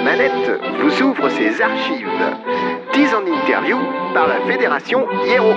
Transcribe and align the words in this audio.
la 0.00 0.16
manette 0.16 0.50
vous 0.80 1.02
ouvre 1.02 1.28
ses 1.28 1.60
archives. 1.60 2.08
10 2.94 3.14
en 3.14 3.26
interview 3.26 3.76
par 4.14 4.28
la 4.28 4.40
Fédération 4.50 5.06
Hiero. 5.26 5.52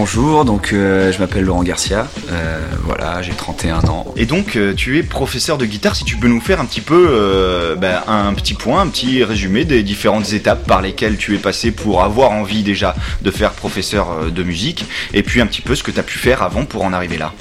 Bonjour, 0.00 0.44
donc 0.44 0.72
euh, 0.72 1.10
je 1.10 1.18
m'appelle 1.18 1.42
Laurent 1.42 1.64
Garcia, 1.64 2.06
euh, 2.30 2.60
voilà, 2.84 3.20
j'ai 3.20 3.32
31 3.32 3.80
ans. 3.88 4.06
Et 4.16 4.26
donc 4.26 4.54
euh, 4.54 4.72
tu 4.72 4.96
es 4.96 5.02
professeur 5.02 5.58
de 5.58 5.66
guitare, 5.66 5.96
si 5.96 6.04
tu 6.04 6.16
peux 6.16 6.28
nous 6.28 6.40
faire 6.40 6.60
un 6.60 6.66
petit 6.66 6.80
peu 6.80 7.76
ben, 7.76 8.04
un 8.06 8.32
petit 8.32 8.54
point, 8.54 8.82
un 8.82 8.86
petit 8.86 9.24
résumé 9.24 9.64
des 9.64 9.82
différentes 9.82 10.32
étapes 10.32 10.64
par 10.68 10.82
lesquelles 10.82 11.16
tu 11.16 11.34
es 11.34 11.38
passé 11.38 11.72
pour 11.72 12.04
avoir 12.04 12.30
envie 12.30 12.62
déjà 12.62 12.94
de 13.22 13.32
faire 13.32 13.50
professeur 13.50 14.30
de 14.30 14.42
musique, 14.44 14.84
et 15.14 15.24
puis 15.24 15.40
un 15.40 15.48
petit 15.48 15.62
peu 15.62 15.74
ce 15.74 15.82
que 15.82 15.90
tu 15.90 15.98
as 15.98 16.04
pu 16.04 16.16
faire 16.16 16.44
avant 16.44 16.64
pour 16.64 16.84
en 16.84 16.92
arriver 16.92 17.18
là. 17.18 17.32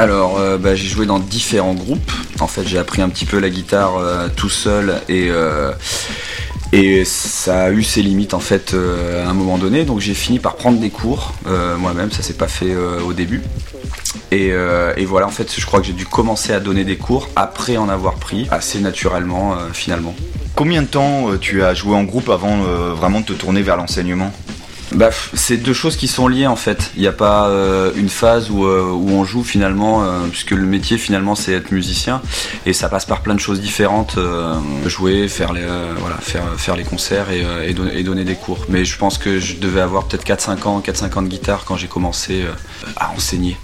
Alors, 0.00 0.38
euh, 0.38 0.58
bah, 0.58 0.76
j'ai 0.76 0.86
joué 0.86 1.06
dans 1.06 1.18
différents 1.18 1.74
groupes. 1.74 2.12
En 2.38 2.46
fait, 2.46 2.66
j'ai 2.66 2.78
appris 2.78 3.02
un 3.02 3.08
petit 3.08 3.24
peu 3.24 3.40
la 3.40 3.50
guitare 3.50 3.96
euh, 3.96 4.28
tout 4.34 4.48
seul 4.48 5.02
et 5.08 5.28
euh, 5.28 5.72
et 6.72 7.04
ça 7.04 7.64
a 7.64 7.70
eu 7.70 7.82
ses 7.82 8.02
limites 8.02 8.34
en 8.34 8.40
fait 8.40 8.74
euh, 8.74 9.26
à 9.26 9.30
un 9.30 9.34
moment 9.34 9.58
donné. 9.58 9.84
Donc, 9.84 10.00
j'ai 10.00 10.14
fini 10.14 10.38
par 10.38 10.56
prendre 10.56 10.78
des 10.78 10.90
cours 10.90 11.32
euh, 11.46 11.76
moi-même. 11.76 12.10
Ça 12.10 12.22
s'est 12.22 12.34
pas 12.34 12.48
fait 12.48 12.70
euh, 12.70 13.00
au 13.00 13.12
début. 13.12 13.42
Et, 14.30 14.52
voilà, 15.06 15.26
en 15.26 15.30
fait, 15.30 15.54
je 15.58 15.64
crois 15.64 15.80
que 15.80 15.86
j'ai 15.86 15.94
dû 15.94 16.04
commencer 16.04 16.52
à 16.52 16.60
donner 16.60 16.84
des 16.84 16.96
cours 16.96 17.30
après 17.34 17.78
en 17.78 17.88
avoir 17.88 18.16
pris 18.16 18.46
assez 18.50 18.78
naturellement 18.80 19.56
finalement. 19.72 20.14
Combien 20.54 20.82
de 20.82 20.86
temps 20.86 21.36
tu 21.40 21.62
as 21.62 21.72
joué 21.72 21.94
en 21.94 22.04
groupe 22.04 22.28
avant 22.28 22.58
vraiment 22.94 23.20
de 23.20 23.24
te 23.24 23.32
tourner 23.32 23.62
vers 23.62 23.76
l'enseignement? 23.76 24.30
Bah, 24.94 25.10
c'est 25.34 25.58
deux 25.58 25.74
choses 25.74 25.96
qui 25.96 26.08
sont 26.08 26.28
liées 26.28 26.46
en 26.46 26.56
fait. 26.56 26.92
Il 26.96 27.02
n'y 27.02 27.06
a 27.08 27.12
pas 27.12 27.48
euh, 27.48 27.92
une 27.94 28.08
phase 28.08 28.50
où, 28.50 28.64
euh, 28.64 28.90
où 28.90 29.10
on 29.10 29.24
joue 29.24 29.44
finalement, 29.44 30.02
euh, 30.02 30.26
puisque 30.30 30.52
le 30.52 30.64
métier 30.64 30.96
finalement 30.96 31.34
c'est 31.34 31.52
être 31.52 31.72
musicien 31.72 32.22
et 32.64 32.72
ça 32.72 32.88
passe 32.88 33.04
par 33.04 33.20
plein 33.20 33.34
de 33.34 33.40
choses 33.40 33.60
différentes. 33.60 34.16
euh, 34.16 34.54
jouer, 34.86 35.28
faire 35.28 35.52
les, 35.52 35.62
euh, 35.62 35.92
voilà, 35.98 36.16
faire, 36.16 36.42
faire 36.56 36.74
les 36.74 36.84
concerts 36.84 37.30
et, 37.30 37.44
euh, 37.44 37.66
et 37.68 37.98
et 37.98 38.02
donner 38.02 38.24
des 38.24 38.34
cours. 38.34 38.64
Mais 38.68 38.84
je 38.84 38.96
pense 38.96 39.18
que 39.18 39.38
je 39.38 39.56
devais 39.56 39.80
avoir 39.80 40.04
peut-être 40.06 40.24
4-5 40.24 40.66
ans, 40.66 40.80
4-5 40.80 41.18
ans 41.18 41.22
de 41.22 41.28
guitare 41.28 41.64
quand 41.66 41.76
j'ai 41.76 41.86
commencé 41.88 42.42
euh, 42.42 42.52
à 42.96 43.10
enseigner. 43.12 43.56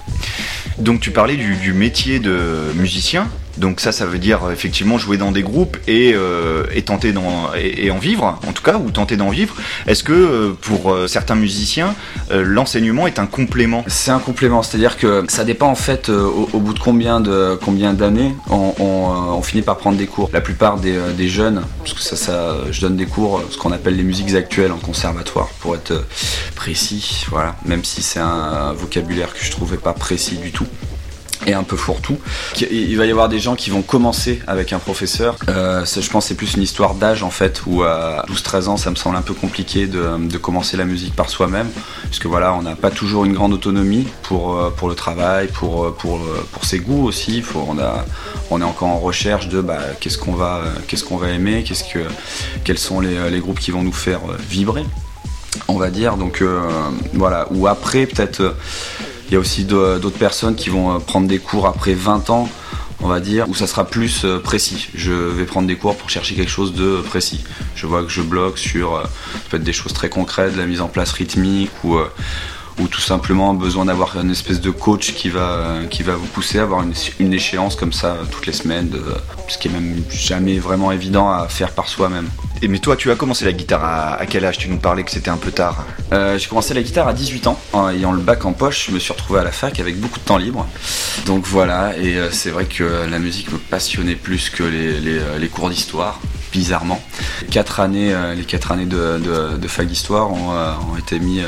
Donc 0.79 1.01
tu 1.01 1.11
parlais 1.11 1.37
du, 1.37 1.57
du 1.57 1.73
métier 1.73 2.19
de 2.19 2.73
musicien. 2.75 3.29
Donc 3.59 3.81
ça, 3.81 3.93
ça 3.93 4.07
veut 4.07 4.19
dire 4.19 4.45
euh, 4.45 4.53
effectivement 4.53 4.99
jouer 4.99 5.17
dans 5.17 5.33
des 5.33 5.43
groupes 5.43 5.77
et, 5.87 6.13
euh, 6.15 6.65
tenter 6.85 7.13
d'en 7.13 7.51
et, 7.55 7.91
en 7.91 7.99
vivre, 7.99 8.39
en 8.47 8.53
tout 8.53 8.63
cas, 8.63 8.77
ou 8.77 8.91
tenter 8.91 9.17
d'en 9.17 9.31
vivre. 9.31 9.55
Est-ce 9.87 10.05
que 10.05 10.13
euh, 10.13 10.53
pour 10.61 10.95
certains 11.07 11.35
musiciens, 11.35 11.95
l'enseignement 12.31 13.07
est 13.07 13.19
un 13.19 13.27
complément? 13.27 13.85
C'est 13.87 14.11
un 14.11 14.19
complément, 14.19 14.63
c'est-à-dire 14.63 14.99
que 14.99 15.25
ça 15.29 15.45
dépend 15.45 15.69
en 15.69 15.75
fait 15.75 16.11
au, 16.11 16.59
bout 16.59 16.75
de 16.75 16.79
combien 16.79 17.21
d'années 17.21 18.35
on, 18.51 19.41
finit 19.43 19.63
par 19.63 19.77
prendre 19.77 19.97
des 19.97 20.07
cours. 20.07 20.31
La 20.33 20.41
plupart 20.41 20.79
des, 20.79 21.29
jeunes, 21.29 21.63
parce 21.79 21.95
que 21.95 22.03
ça, 22.03 22.17
ça, 22.17 22.57
je 22.71 22.81
donne 22.81 22.97
des 22.97 23.07
cours, 23.07 23.43
ce 23.51 23.57
qu'on 23.57 23.73
appelle 23.73 23.97
les 23.97 24.03
musiques 24.03 24.35
actuelles 24.35 24.73
en 24.73 24.79
conservatoire, 24.79 25.49
pour 25.61 25.75
être 25.75 26.05
précis, 26.55 27.25
voilà. 27.31 27.57
Même 27.65 27.85
si 27.85 28.03
c'est 28.03 28.21
un 28.21 28.73
vocabulaire 28.73 29.33
que 29.33 29.43
je 29.43 29.51
trouvais 29.51 29.79
pas 29.79 29.93
précis 29.93 30.37
du 30.37 30.51
tout 30.51 30.67
et 31.47 31.55
un 31.55 31.63
peu 31.63 31.77
fourre-tout. 31.77 32.19
Il 32.71 32.97
va 32.97 33.07
y 33.07 33.11
avoir 33.11 33.29
des 33.29 33.39
gens 33.39 33.55
qui 33.55 33.71
vont 33.71 33.83
commencer 33.83 34.41
avec 34.47 34.73
un 34.73 34.79
professeur. 34.79 35.37
Euh, 35.49 35.85
je 35.85 36.11
pense 36.11 36.27
c'est 36.27 36.35
plus 36.35 36.55
une 36.55 36.63
histoire 36.63 36.95
d'âge 36.95 37.23
en 37.23 37.31
fait, 37.31 37.63
où 37.67 37.83
à 37.83 38.25
12-13 38.29 38.69
ans, 38.69 38.77
ça 38.77 38.91
me 38.91 38.97
semble 38.97 39.17
un 39.17 39.23
peu 39.23 39.35
compliqué 39.35 39.87
de, 39.87 40.05
de 40.19 40.39
commencer 40.39 40.77
la 40.77 40.85
musique 40.85 41.15
par 41.15 41.31
soi-même, 41.31 41.69
puisque 42.05 42.27
voilà, 42.27 42.55
on 42.55 42.63
n'a 42.63 42.77
pas 42.77 42.91
toujours 42.91 43.25
une 43.25 43.33
grande 43.33 43.53
autonomie 43.53 44.07
pour, 44.23 44.57
euh, 44.57 44.71
pour 44.71 44.89
le 44.89 44.95
travail, 44.95 45.49
pour, 45.49 45.85
euh, 45.85 45.97
pour, 45.97 46.17
euh, 46.17 46.47
pour 46.53 46.65
ses 46.65 46.79
goûts 46.79 47.05
aussi. 47.07 47.43
On, 47.55 47.79
a, 47.79 48.05
on 48.51 48.61
est 48.61 48.65
encore 48.65 48.89
en 48.89 48.99
recherche 48.99 49.49
de 49.49 49.61
bah, 49.61 49.79
qu'est-ce 50.01 50.19
qu'on 50.19 50.35
va, 50.35 50.63
euh, 50.65 51.17
va 51.19 51.29
aimer, 51.31 51.65
qu'est-ce 51.65 51.85
que, 51.85 52.01
quels 52.65 52.79
sont 52.79 53.01
les, 53.01 53.31
les 53.31 53.41
groupes 53.41 53.61
qui 53.61 53.71
vont 53.71 53.83
nous 53.83 53.93
faire 53.93 54.21
euh, 54.29 54.37
vibrer, 54.49 54.85
on 55.69 55.79
va 55.79 55.91
dire. 55.91 56.17
Donc 56.17 56.43
euh, 56.43 56.61
voilà, 57.15 57.47
ou 57.51 57.67
après 57.67 58.07
peut-être. 58.07 58.55
Euh, 59.25 59.29
il 59.29 59.35
y 59.35 59.37
a 59.37 59.41
aussi 59.41 59.65
d'autres 59.65 60.11
personnes 60.19 60.55
qui 60.55 60.69
vont 60.69 60.95
euh, 60.95 60.99
prendre 60.99 61.27
des 61.27 61.39
cours 61.39 61.67
après 61.67 61.95
20 61.95 62.31
ans, 62.31 62.49
on 63.05 63.09
va 63.09 63.21
dire, 63.21 63.49
où 63.49 63.55
ça 63.55 63.67
sera 63.67 63.87
plus 63.87 64.25
euh, 64.25 64.39
précis. 64.39 64.89
Je 64.95 65.13
vais 65.13 65.45
prendre 65.45 65.69
des 65.69 65.77
cours 65.77 65.97
pour 65.97 66.09
chercher 66.09 66.35
quelque 66.35 66.51
chose 66.51 66.73
de 66.73 67.03
précis. 67.03 67.45
Je 67.77 67.87
vois 67.87 68.03
que 68.03 68.09
je 68.09 68.23
bloque 68.23 68.59
sur 68.59 68.95
euh, 68.95 69.03
ça 69.03 69.41
peut 69.51 69.57
être 69.59 69.63
des 69.63 69.75
choses 69.75 69.93
très 69.93 70.09
concrètes, 70.09 70.55
de 70.55 70.59
la 70.59 70.67
mise 70.67 70.81
en 70.81 70.89
place 70.89 71.13
rythmique 71.13 71.71
ou 71.85 71.97
euh, 71.97 72.09
ou 72.81 72.89
tout 72.89 73.01
simplement 73.01 73.55
besoin 73.55 73.85
d'avoir 73.85 74.19
une 74.21 74.31
espèce 74.31 74.61
de 74.61 74.71
coach 74.71 75.15
qui 75.15 75.29
va, 75.29 75.79
qui 75.91 76.03
va 76.03 76.15
vous 76.17 76.27
pousser 76.27 76.59
à 76.59 76.63
avoir 76.63 76.83
une, 76.83 76.93
une 77.21 77.33
échéance 77.33 77.77
comme 77.77 77.93
ça 77.93 78.09
euh, 78.09 78.25
toutes 78.31 78.47
les 78.47 78.53
semaines, 78.53 78.89
de- 78.89 79.03
ce 79.49 79.59
qui 79.59 79.69
est 79.69 79.71
même 79.71 80.03
jamais 80.11 80.59
vraiment 80.59 80.91
évident 80.91 81.31
à 81.31 81.47
faire 81.49 81.71
par 81.71 81.87
soi-même. 81.89 82.29
Et 82.63 82.69
mais 82.69 82.79
toi, 82.79 82.97
tu 82.97 83.11
as 83.11 83.15
commencé 83.15 83.45
la 83.45 83.53
guitare 83.53 83.85
à, 83.85 84.15
à 84.15 84.27
quel 84.27 84.45
âge? 84.45 84.59
Tu 84.59 84.69
nous 84.69 84.79
parlais 84.79 85.05
que 85.05 85.11
c'était 85.11 85.29
un 85.31 85.37
peu 85.37 85.51
tard. 85.53 85.85
Euh, 86.13 86.39
j'ai 86.39 86.49
commencé 86.49 86.73
la 86.75 86.83
guitare 86.83 87.07
à 87.07 87.13
18 87.13 87.47
ans, 87.47 87.61
en 87.73 87.91
ayant 87.91 88.11
le 88.13 88.21
bac 88.21 88.45
en 88.45 88.53
poche, 88.53 88.87
je 88.89 88.93
me 88.93 88.99
suis 88.99 89.13
retrouvé 89.13 89.41
à 89.41 89.45
la 89.45 89.53
fac 89.53 89.79
avec 89.81 90.01
beaucoup 90.01 90.19
de 90.19 90.25
temps 90.25 90.39
libre. 90.39 90.67
Donc 91.27 91.45
voilà, 91.47 91.97
et 91.99 92.17
euh, 92.17 92.31
c'est 92.33 92.51
vrai 92.51 92.65
que 92.65 93.07
la 93.09 93.19
musique 93.19 93.53
me 93.53 93.59
passionnait 93.59 94.15
plus 94.17 94.51
que 94.51 94.63
les, 94.65 94.99
les, 95.01 95.19
euh, 95.19 95.39
les 95.39 95.49
cours 95.49 95.69
d'histoire, 95.71 96.21
bizarrement. 96.53 97.01
Quatre 97.51 97.81
années, 97.81 98.15
les 98.37 98.45
quatre 98.45 98.73
années 98.73 98.87
de, 98.87 99.19
de, 99.19 99.57
de 99.59 99.69
fac 99.69 99.87
d'histoire 99.87 100.33
ont, 100.33 100.51
ont 100.53 100.97
été 100.97 101.19
mis 101.19 101.41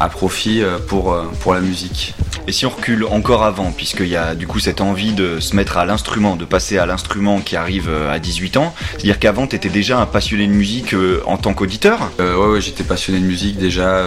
à 0.00 0.08
profit 0.08 0.62
euh, 0.62 0.78
pour, 0.78 1.12
euh, 1.12 1.24
pour 1.40 1.54
la 1.54 1.60
musique. 1.60 2.14
Et 2.48 2.52
si 2.52 2.64
on 2.64 2.70
recule 2.70 3.04
encore 3.04 3.42
avant, 3.42 3.72
puisqu'il 3.72 4.06
y 4.06 4.16
a 4.16 4.36
du 4.36 4.46
coup 4.46 4.60
cette 4.60 4.80
envie 4.80 5.12
de 5.12 5.40
se 5.40 5.56
mettre 5.56 5.78
à 5.78 5.84
l'instrument, 5.84 6.36
de 6.36 6.44
passer 6.44 6.78
à 6.78 6.86
l'instrument 6.86 7.40
qui 7.40 7.56
arrive 7.56 7.88
euh, 7.88 8.12
à 8.12 8.20
18 8.20 8.56
ans, 8.56 8.72
c'est-à-dire 8.92 9.18
qu'avant 9.18 9.48
tu 9.48 9.56
étais 9.56 9.68
déjà 9.68 9.98
un 9.98 10.06
passionné 10.06 10.46
de 10.46 10.52
musique 10.52 10.94
en 11.26 11.38
tant 11.38 11.54
qu'auditeur? 11.54 12.12
Euh, 12.20 12.60
j'étais 12.60 12.84
passionné 12.84 13.18
de 13.18 13.24
musique 13.24 13.58
déjà, 13.58 14.04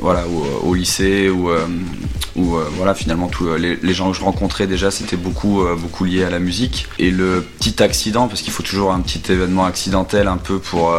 voilà, 0.00 0.24
au, 0.26 0.68
au 0.68 0.74
lycée 0.74 1.28
euh, 1.28 1.66
où, 2.36 2.56
euh, 2.56 2.68
voilà, 2.72 2.94
finalement 2.94 3.28
tous 3.28 3.48
euh, 3.48 3.56
les, 3.56 3.94
gens 3.94 4.10
que 4.10 4.16
je 4.16 4.22
rencontrais 4.22 4.66
déjà, 4.66 4.90
c'était 4.90 5.16
beaucoup, 5.16 5.62
euh, 5.62 5.74
beaucoup 5.74 6.04
lié 6.04 6.24
à 6.24 6.30
la 6.30 6.38
musique. 6.38 6.86
Et 6.98 7.10
le 7.10 7.44
petit 7.58 7.82
accident, 7.82 8.28
parce 8.28 8.42
qu'il 8.42 8.52
faut 8.52 8.62
toujours 8.62 8.92
un 8.92 9.00
petit 9.00 9.32
événement 9.32 9.64
accidentel 9.64 10.28
un 10.28 10.36
peu 10.36 10.58
pour, 10.58 10.92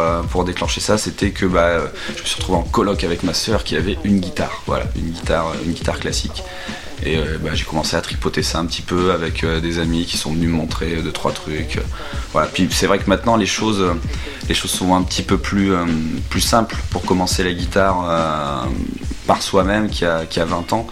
déclencher 0.44 0.80
ça, 0.80 0.98
c'était 0.98 1.30
que 1.30 1.46
bah, 1.46 1.78
je 2.16 2.22
me 2.22 2.26
suis 2.26 2.36
retrouvé 2.36 2.58
en 2.58 2.62
coloc 2.62 3.04
avec 3.04 3.22
ma 3.22 3.34
sœur 3.34 3.64
qui 3.64 3.76
avait 3.76 3.98
une 4.04 4.20
guitare, 4.20 4.62
voilà, 4.66 4.86
une 4.96 5.10
guitare, 5.10 5.52
une 5.64 5.72
guitare 5.72 5.98
classique. 5.98 6.42
Et 7.04 7.16
bah, 7.42 7.50
j'ai 7.54 7.64
commencé 7.64 7.96
à 7.96 8.00
tripoter 8.00 8.42
ça 8.42 8.58
un 8.58 8.66
petit 8.66 8.82
peu 8.82 9.12
avec 9.12 9.44
des 9.44 9.78
amis 9.78 10.04
qui 10.04 10.16
sont 10.16 10.32
venus 10.32 10.48
me 10.48 10.54
montrer 10.54 10.96
deux 11.02 11.12
trois 11.12 11.32
trucs. 11.32 11.78
Voilà. 12.32 12.48
Puis 12.48 12.68
c'est 12.70 12.86
vrai 12.86 12.98
que 12.98 13.08
maintenant 13.08 13.36
les 13.36 13.46
choses, 13.46 13.84
les 14.48 14.54
choses 14.54 14.70
sont 14.70 14.94
un 14.94 15.02
petit 15.02 15.22
peu 15.22 15.38
plus, 15.38 15.72
euh, 15.72 15.84
simples 16.38 16.76
pour 16.90 17.02
commencer 17.02 17.42
la 17.42 17.52
guitare 17.52 18.06
euh, 18.08 18.68
par 19.26 19.42
soi-même 19.42 19.90
qui 19.90 20.04
a, 20.04 20.24
qui 20.24 20.40
a 20.40 20.44
20 20.44 20.72
ans. 20.72 20.86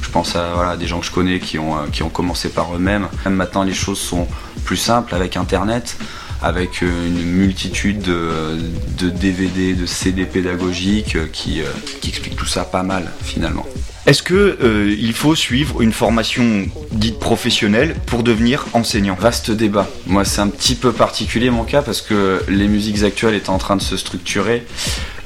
Je 0.00 0.08
pense 0.08 0.36
à 0.36 0.76
des 0.76 0.86
gens 0.86 1.00
que 1.00 1.06
je 1.06 1.10
connais 1.10 1.38
qui 1.40 1.58
ont, 1.58 1.76
euh, 1.76 1.86
qui 1.92 2.02
ont 2.02 2.08
commencé 2.08 2.48
par 2.48 2.74
eux-mêmes. 2.74 3.08
Même 3.24 3.34
maintenant 3.34 3.64
les 3.64 3.74
choses 3.74 3.98
sont 3.98 4.26
plus 4.64 4.76
simples 4.76 5.14
avec 5.14 5.36
Internet 5.36 5.96
avec 6.44 6.82
une 6.82 7.22
multitude 7.22 8.02
de, 8.02 9.10
DVD, 9.10 9.74
de 9.74 9.86
CD 9.86 10.24
pédagogiques 10.24 11.30
qui 11.30 11.62
expliquent 12.02 12.34
tout 12.34 12.46
ça 12.46 12.64
pas 12.64 12.82
mal 12.82 13.12
finalement. 13.22 13.64
Est-ce 14.04 14.24
que 14.24 14.58
euh, 14.60 14.96
il 14.98 15.12
faut 15.12 15.36
suivre 15.36 15.80
une 15.80 15.92
formation 15.92 16.66
dite 16.90 17.20
professionnelle 17.20 17.94
pour 18.06 18.24
devenir 18.24 18.66
enseignant? 18.72 19.14
Vaste 19.14 19.52
débat. 19.52 19.88
Moi, 20.08 20.24
c'est 20.24 20.40
un 20.40 20.48
petit 20.48 20.74
peu 20.74 20.90
particulier 20.90 21.50
mon 21.50 21.62
cas 21.62 21.82
parce 21.82 22.02
que 22.02 22.42
les 22.48 22.66
musiques 22.66 23.04
actuelles 23.04 23.36
étant 23.36 23.54
en 23.54 23.58
train 23.58 23.76
de 23.76 23.82
se 23.82 23.96
structurer, 23.96 24.66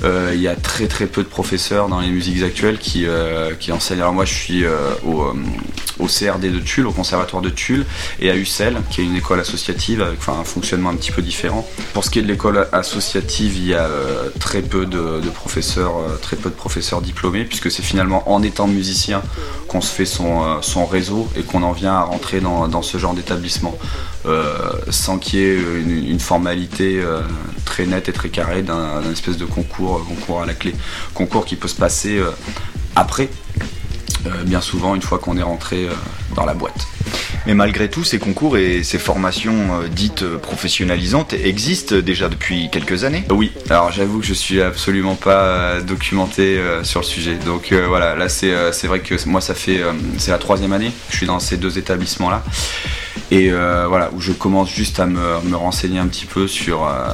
il 0.05 0.41
y 0.41 0.49
a 0.49 0.57
très 0.57 0.87
très 0.87 1.07
peu 1.07 1.23
de 1.23 1.29
professeurs 1.29 1.89
dans 1.89 2.01
les 2.01 2.11
musiques 2.11 2.43
actuelles 2.43 2.79
qui, 2.79 3.07
euh, 3.07 3.55
qui 3.59 3.73
enseignent. 3.73 4.01
Alors 4.01 4.12
moi, 4.12 4.25
je 4.25 4.34
suis 4.34 4.65
euh, 4.65 4.91
au, 5.04 5.22
euh, 5.22 6.07
CRD 6.07 6.51
de 6.51 6.60
Tulle, 6.60 6.87
au 6.87 6.93
conservatoire 6.93 7.43
de 7.43 7.51
Tulle, 7.51 7.84
et 8.21 8.31
à 8.31 8.37
UCEL, 8.37 8.77
qui 8.91 9.01
est 9.01 9.04
une 9.04 9.16
école 9.16 9.41
associative 9.41 10.03
avec 10.03 10.19
enfin, 10.19 10.39
un 10.41 10.45
fonctionnement 10.45 10.91
un 10.91 10.97
petit 10.97 11.13
peu 11.13 11.22
différent. 11.22 11.69
Pour 11.95 12.04
ce 12.04 12.10
qui 12.10 12.19
est 12.19 12.22
de 12.22 12.28
l'école 12.28 12.69
associative, 12.72 13.57
il 13.57 13.66
y 13.69 13.75
a 13.75 13.84
euh, 13.84 14.28
très 14.39 14.63
peu 14.63 14.87
de, 14.87 15.21
professeurs, 15.34 15.97
euh, 15.98 16.16
très 16.16 16.37
peu 16.37 16.51
de 16.51 16.54
professeurs 16.54 17.01
diplômés, 17.01 17.45
puisque 17.45 17.71
c'est 17.71 17.83
finalement 17.83 18.31
en 18.31 18.43
étant 18.43 18.66
musicien 18.66 19.22
qu'on 19.66 19.81
se 19.81 19.93
fait 19.93 20.07
son, 20.07 20.43
euh, 20.43 20.57
son 20.63 20.87
réseau 20.87 21.28
et 21.37 21.43
qu'on 21.43 21.63
en 21.63 21.72
vient 21.72 21.95
à 21.95 22.03
rentrer 22.03 22.41
dans, 22.41 22.69
dans 22.69 22.83
ce 22.83 22.98
genre 22.98 23.15
d'établissement, 23.15 23.77
euh, 24.27 24.71
sans 24.91 25.19
qu'il 25.19 25.41
y 25.41 25.43
ait 25.43 25.57
une, 25.57 26.21
formalité 26.21 26.98
euh, 26.98 27.21
très 27.65 27.87
nette 27.87 28.09
et 28.09 28.13
très 28.13 28.28
carrée 28.31 28.63
d'un 28.63 29.03
espèce 29.13 29.37
de 29.37 29.45
concours, 29.45 29.85
euh, 29.94 30.03
concours 30.06 30.42
à 30.42 30.47
la 30.47 30.54
clé, 30.54 30.74
concours 31.15 31.44
qui 31.44 31.56
peut 31.56 31.68
se 31.68 31.77
passer 31.77 32.18
euh, 32.18 32.30
après, 32.94 33.28
euh, 34.27 34.42
bien 34.44 34.60
souvent 34.60 34.94
une 34.94 35.03
fois 35.03 35.18
qu'on 35.18 35.36
est 35.36 35.42
rentré 35.42 35.88
dans 36.34 36.44
la 36.44 36.54
boîte. 36.54 36.86
Mais 37.47 37.55
malgré 37.55 37.89
tout, 37.89 38.05
ces 38.05 38.19
concours 38.19 38.57
et 38.59 38.83
ces 38.83 38.99
formations 38.99 39.53
euh, 39.83 39.89
dites 39.89 40.23
euh, 40.23 40.39
professionnalisantes 40.39 41.33
existent 41.33 41.97
déjà 41.97 42.29
depuis 42.29 42.69
quelques 42.71 43.05
années. 43.05 43.25
Oui, 43.31 43.53
alors 43.71 43.93
j'avoue 43.93 44.19
que 44.21 44.27
je 44.27 44.35
suis 44.35 44.61
absolument 44.61 45.15
pas 45.15 45.43
euh, 45.45 45.81
documenté 45.81 46.59
euh, 46.59 46.83
sur 46.85 47.01
le 47.01 47.07
sujet. 47.07 47.37
Donc 47.45 47.71
euh, 47.73 47.87
voilà, 47.89 48.15
là 48.17 48.29
c'est 48.29 48.53
euh, 48.53 48.71
vrai 48.85 49.01
que 49.01 49.15
moi 49.29 49.41
ça 49.41 49.55
fait 49.55 49.81
euh, 49.81 49.93
c'est 50.19 50.31
la 50.33 50.39
troisième 50.39 50.73
année 50.73 50.89
que 50.91 51.13
je 51.13 51.17
suis 51.19 51.27
dans 51.27 51.39
ces 51.41 51.57
deux 51.57 51.79
établissements 51.79 52.31
là. 52.31 52.43
Et 53.33 53.51
euh, 53.51 53.87
voilà, 53.89 54.11
où 54.13 54.21
je 54.21 54.31
commence 54.31 54.71
juste 54.73 55.01
à 55.01 55.07
me, 55.07 55.41
me 55.43 55.57
renseigner 55.57 55.99
un 55.99 56.07
petit 56.07 56.27
peu 56.27 56.47
sur, 56.47 56.87
euh, 56.87 57.09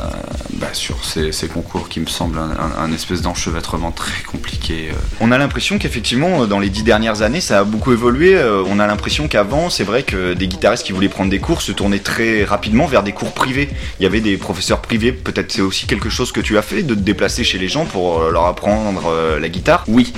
bah, 0.55 0.67
sur 0.75 1.03
ces, 1.07 1.33
ces 1.33 1.49
concours 1.49 1.89
qui 1.89 2.01
me 2.01 2.07
semblent 2.07 2.39
un, 2.39 2.51
un- 2.51 2.85
un 2.85 2.93
espèce 2.93 3.23
d'enchevêtrement 3.23 3.93
très 3.93 4.23
compliqué. 4.25 4.91
euh. 4.91 4.95
On 5.21 5.33
a 5.33 5.39
l'impression 5.39 5.79
qu'effectivement, 5.79 6.45
dans 6.47 6.59
les 6.59 6.69
dix 6.69 6.83
dernières 6.83 7.23
années, 7.23 7.41
ça 7.41 7.61
a 7.61 7.65
beaucoup 7.65 7.93
évolué. 7.93 8.35
Euh, 8.37 8.63
On 8.67 8.79
a 8.79 8.87
l'impression 8.87 9.27
qu'avant, 9.27 9.71
c'est 9.71 9.82
vrai 9.83 10.03
que 10.03 10.35
des 10.35 10.47
guitaristes 10.49 10.85
qui 10.87 10.93
voulaient 10.93 11.09
prendre 11.09 11.31
des 11.31 11.39
cours 11.39 11.63
se 11.63 11.73
tournaient 11.73 11.99
très 11.99 12.45
rapidement 12.45 12.87
vers 12.87 13.03
des 13.03 13.13
cours 13.13 13.33
privés. 13.33 13.69
Il 14.01 14.03
y 14.03 14.07
avait 14.07 14.21
des 14.21 14.37
professeurs 14.37 14.81
privés. 14.83 15.13
Peut-être 15.13 15.53
c'est 15.53 15.61
aussi 15.63 15.87
quelque 15.87 16.09
chose 16.11 16.33
que 16.33 16.41
tu 16.41 16.59
as 16.59 16.63
fait, 16.63 16.83
de 16.83 16.95
te 16.95 17.01
déplacer 17.01 17.45
chez 17.45 17.59
les 17.59 17.69
gens 17.69 17.85
pour 17.85 18.21
euh, 18.21 18.31
leur 18.31 18.47
apprendre 18.47 19.07
euh, 19.09 19.39
la 19.39 19.49
guitare? 19.49 19.85
Oui, 19.89 20.13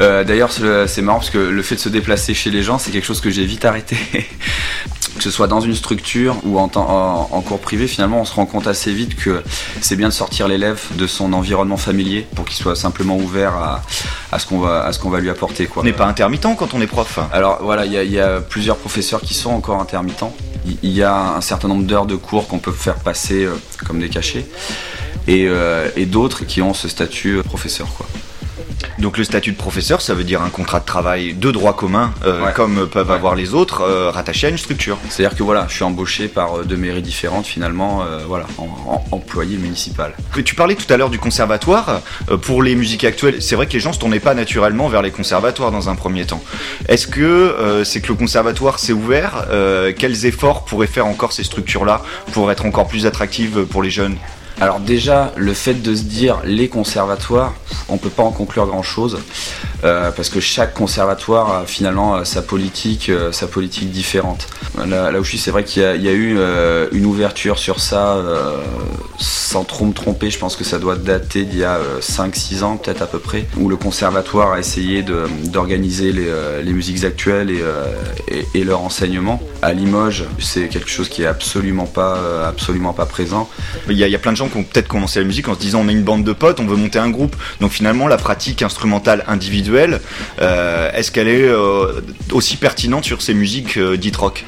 Euh, 0.00 0.22
d'ailleurs 0.24 0.52
c'est 0.52 0.62
le- 0.62 0.86
c'est 0.86 1.02
marrant 1.02 1.18
parce 1.18 1.30
que 1.30 1.38
le 1.38 1.62
fait 1.62 1.74
de 1.74 1.80
se 1.80 1.88
déplacer 1.88 2.32
chez 2.34 2.50
les 2.50 2.62
gens, 2.62 2.78
c'est 2.78 2.90
quelque 2.92 3.04
chose 3.06 3.20
que 3.20 3.30
j'ai 3.30 3.44
vite 3.44 3.64
arrêté. 3.64 3.96
que 5.18 5.24
ce 5.24 5.30
soit 5.30 5.46
dans 5.48 5.60
une 5.60 5.74
structure 5.74 6.36
ou 6.44 6.58
en, 6.58 6.68
temps- 6.68 6.88
en- 6.88 7.36
en 7.36 7.40
cours 7.42 7.60
privé, 7.60 7.86
finalement 7.86 8.20
on 8.20 8.24
se 8.24 8.32
rend 8.34 8.46
compte 8.46 8.66
assez 8.66 8.92
vite 8.92 9.16
que 9.16 9.42
c'est 9.80 9.96
bien 9.96 10.08
de 10.08 10.12
sortir 10.14 10.48
l'élève 10.48 10.80
de 10.96 11.06
son 11.06 11.32
environnement 11.32 11.76
familier 11.76 12.26
pour 12.34 12.44
qu'il 12.44 12.56
soit 12.56 12.76
simplement 12.76 13.16
ouvert 13.16 13.54
à, 13.54 13.82
à 14.32 14.38
ce 14.38 14.46
qu'on 14.46 14.58
va, 14.60 14.84
à 14.84 14.92
ce 14.92 14.98
qu'on 14.98 15.10
va 15.10 15.20
lui 15.20 15.30
apporter. 15.30 15.66
Quoi. 15.66 15.82
On 15.82 15.84
n'est 15.84 15.92
pas 15.92 16.06
intermittent 16.06 16.56
quand 16.56 16.72
on 16.74 16.80
est 16.80 16.86
prof. 16.86 17.18
Alors 17.32 17.58
voilà, 17.62 17.84
il 17.84 17.92
y, 17.92 17.98
a- 17.98 18.04
il 18.04 18.12
y 18.12 18.20
a 18.20 18.40
plusieurs 18.40 18.76
professeurs 18.76 19.20
qui 19.20 19.34
sont 19.34 19.50
encore 19.50 19.80
intermittents. 19.80 20.34
Il- 20.82 20.90
y 20.90 21.02
a 21.02 21.14
un 21.36 21.40
certain 21.40 21.68
nombre 21.68 21.84
d'heures 21.84 22.06
de 22.06 22.16
cours 22.16 22.46
qu'on 22.48 22.58
peut 22.58 22.72
faire 22.72 22.96
passer 22.96 23.44
euh, 23.44 23.54
comme 23.86 24.00
des 24.00 24.08
cachets. 24.08 24.46
Et, 25.26 25.46
euh, 25.46 25.90
et 25.96 26.06
d'autres 26.06 26.44
qui 26.46 26.62
ont 26.62 26.72
ce 26.72 26.88
statut 26.88 27.36
euh, 27.38 27.42
professeur. 27.42 27.86
Quoi. 27.96 28.06
Donc 28.98 29.16
le 29.16 29.22
statut 29.22 29.52
de 29.52 29.56
professeur, 29.56 30.00
ça 30.00 30.12
veut 30.14 30.24
dire 30.24 30.42
un 30.42 30.48
contrat 30.50 30.80
de 30.80 30.84
travail 30.84 31.32
de 31.34 31.50
droit 31.52 31.76
commun, 31.76 32.12
euh, 32.26 32.44
Ouais. 32.46 32.52
comme 32.52 32.88
peuvent 32.88 33.08
Ouais. 33.08 33.14
avoir 33.14 33.36
les 33.36 33.54
autres, 33.54 33.82
euh, 33.82 34.10
rattaché 34.10 34.48
à 34.48 34.50
une 34.50 34.58
structure. 34.58 34.98
C'est-à-dire 35.08 35.36
que 35.38 35.42
voilà, 35.44 35.66
je 35.68 35.74
suis 35.74 35.84
embauché 35.84 36.26
par 36.26 36.58
euh, 36.58 36.64
deux 36.64 36.76
mairies 36.76 37.00
différentes 37.02 37.46
finalement, 37.46 38.02
euh, 38.02 38.24
voilà, 38.26 38.46
en, 38.58 38.64
en 38.64 39.04
employé 39.12 39.56
municipal. 39.56 40.14
Que 40.32 40.40
Tu 40.40 40.56
parlais 40.56 40.74
tout 40.74 40.92
à 40.92 40.96
l'heure 40.96 41.10
du 41.10 41.18
conservatoire. 41.20 42.00
Euh, 42.30 42.36
pour 42.38 42.62
les 42.62 42.74
musiques 42.74 43.04
actuelles, 43.04 43.40
c'est 43.40 43.54
vrai 43.54 43.66
que 43.66 43.72
les 43.74 43.80
gens 43.80 43.92
se 43.92 44.00
tournaient 44.00 44.18
pas 44.20 44.34
naturellement 44.34 44.88
vers 44.88 45.02
les 45.02 45.12
conservatoires 45.12 45.70
dans 45.70 45.88
un 45.88 45.94
premier 45.94 46.24
temps. 46.26 46.42
Est-ce 46.88 47.06
que 47.06 47.20
euh, 47.22 47.84
c'est 47.84 48.00
que 48.00 48.08
le 48.08 48.14
conservatoire 48.14 48.78
s'est 48.80 48.92
ouvert 48.92 49.44
Euh, 49.50 49.92
Quels 49.96 50.26
efforts 50.26 50.64
pourraient 50.64 50.86
faire 50.88 51.06
encore 51.06 51.32
ces 51.32 51.44
structures-là 51.44 52.02
pour 52.32 52.50
être 52.50 52.64
encore 52.66 52.88
plus 52.88 53.06
attractives 53.06 53.64
pour 53.66 53.82
les 53.82 53.90
jeunes? 53.90 54.16
Alors 54.60 54.80
déjà, 54.80 55.32
le 55.36 55.54
fait 55.54 55.74
de 55.74 55.94
se 55.94 56.02
dire 56.02 56.40
les 56.44 56.68
conservatoires, 56.68 57.54
on 57.88 57.96
peut 57.96 58.10
pas 58.10 58.24
en 58.24 58.32
conclure 58.32 58.66
grand-chose 58.66 59.18
euh, 59.84 60.10
parce 60.10 60.28
que 60.28 60.40
chaque 60.40 60.74
conservatoire 60.74 61.52
a 61.60 61.64
finalement 61.64 62.16
euh, 62.16 62.24
sa 62.24 62.42
politique, 62.42 63.08
euh, 63.08 63.30
sa 63.30 63.46
politique 63.46 63.90
différente. 63.92 64.48
Là, 64.84 65.12
où 65.18 65.22
je 65.22 65.28
suis, 65.28 65.38
c'est 65.38 65.52
vrai 65.52 65.62
qu'il 65.62 65.82
y, 65.82 66.08
a- 66.08 66.12
eu 66.12 66.38
une 66.92 67.06
ouverture 67.06 67.58
sur 67.58 67.80
ça, 67.80 68.22
sans 69.18 69.64
trop 69.64 69.84
me 69.84 69.92
tromper, 69.92 70.30
je 70.30 70.38
pense 70.38 70.54
que 70.54 70.62
ça 70.62 70.78
doit 70.78 70.94
dater 70.94 71.44
d'il 71.44 71.58
y 71.60 71.64
a 71.64 71.78
5-6 72.00 72.62
ans 72.62 72.76
peut-être 72.76 73.02
à 73.02 73.06
peu 73.06 73.18
près, 73.18 73.46
où 73.56 73.68
le 73.68 73.76
conservatoire 73.76 74.52
a 74.52 74.60
essayé 74.60 75.02
d'organiser 75.02 76.12
les, 76.12 76.72
musiques 76.72 77.04
actuelles 77.04 77.50
et 78.54 78.64
leur 78.64 78.82
enseignement. 78.82 79.42
À 79.60 79.72
Limoges, 79.72 80.24
c'est 80.38 80.68
quelque 80.68 80.88
chose 80.88 81.08
qui 81.08 81.22
est 81.22 81.26
absolument 81.26 81.86
pas, 81.86 82.16
euh, 82.16 82.48
absolument 82.48 82.92
pas 82.92 83.06
présent. 83.06 83.50
Il 83.88 83.96
y, 83.96 84.04
a, 84.04 84.06
il 84.06 84.10
y 84.12 84.14
a 84.14 84.18
plein 84.20 84.30
de 84.30 84.36
gens 84.36 84.46
qui 84.48 84.56
ont 84.56 84.62
peut-être 84.62 84.86
commencé 84.86 85.18
la 85.18 85.24
musique 85.26 85.48
en 85.48 85.54
se 85.54 85.58
disant 85.58 85.80
on 85.84 85.88
est 85.88 85.92
une 85.92 86.04
bande 86.04 86.22
de 86.22 86.32
potes, 86.32 86.60
on 86.60 86.66
veut 86.66 86.76
monter 86.76 87.00
un 87.00 87.10
groupe. 87.10 87.34
Donc 87.60 87.72
finalement, 87.72 88.06
la 88.06 88.18
pratique 88.18 88.62
instrumentale 88.62 89.24
individuelle, 89.26 90.00
euh, 90.40 90.92
est-ce 90.94 91.10
qu'elle 91.10 91.26
est 91.26 91.48
euh, 91.48 92.00
aussi 92.30 92.56
pertinente 92.56 93.04
sur 93.04 93.20
ces 93.20 93.34
musiques 93.34 93.78
euh, 93.78 93.96
dites 93.96 94.16
rock? 94.16 94.44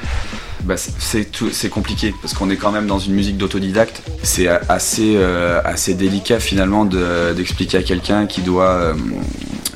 Bah, 0.63 0.75
c'est- 0.77 1.69
compliqué 1.69 2.13
parce 2.21 2.33
qu'on 2.33 2.49
est 2.49 2.55
quand 2.55 2.71
même 2.71 2.85
dans 2.87 2.99
une 2.99 3.13
musique 3.13 3.35
d'autodidacte. 3.35 4.03
C'est 4.23 4.47
assez 4.47 5.15
euh, 5.17 5.59
assez 5.65 5.93
délicat 5.93 6.39
finalement 6.39 6.85
de- 6.85 7.33
d'expliquer 7.35 7.79
à 7.79 7.83
quelqu'un 7.83 8.27
qui 8.27 8.41
doit 8.41 8.69
euh, 8.69 8.93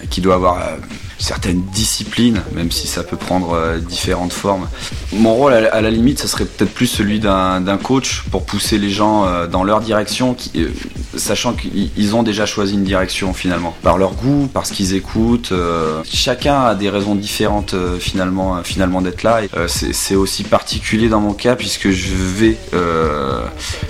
qui 0.09 0.21
doit 0.21 0.35
avoir 0.35 0.59
euh, 0.59 0.75
certaines 1.25 1.63
disciplines, 1.73 2.43
même 2.53 2.69
si 2.71 2.85
ça 2.87 3.01
peut 3.01 3.17
prendre 3.17 3.53
euh, 3.53 3.79
différentes 3.79 4.31
formes. 4.31 4.67
Mon 5.11 5.33
rôle, 5.33 5.53
à, 5.53 5.81
la- 5.81 5.89
limite, 5.89 6.19
ça 6.19 6.27
serait 6.27 6.45
peut-être 6.45 6.71
plus 6.73 6.85
celui 6.85 7.19
d'un 7.19 7.77
coach 7.81 8.23
pour 8.29 8.45
pousser 8.45 8.77
les 8.77 8.91
gens 8.91 9.25
euh, 9.25 9.47
dans 9.47 9.63
leur 9.63 9.81
direction, 9.81 10.35
euh, 10.55 10.69
sachant 11.17 11.53
qu'ils 11.53 11.89
ils 11.97 12.15
ont 12.15 12.21
déjà 12.21 12.45
choisi 12.45 12.75
une 12.75 12.83
direction 12.83 13.33
finalement, 13.33 13.73
par 13.81 13.97
leur 13.97 14.13
goût, 14.13 14.47
par 14.53 14.67
ce 14.67 14.73
qu'ils 14.73 14.93
écoutent. 14.93 15.51
chacun 16.03 16.61
a 16.61 16.75
des 16.75 16.89
raisons 16.91 17.15
différentes 17.15 17.73
finalement, 17.99 18.61
finalement 18.63 19.01
d'être 19.01 19.23
là. 19.23 19.41
C'est 19.67 20.15
aussi 20.15 20.43
particulier 20.43 21.09
dans 21.09 21.21
mon 21.21 21.33
cas 21.33 21.55
puisque 21.55 21.89
je 21.89 22.13
vais 22.13 22.57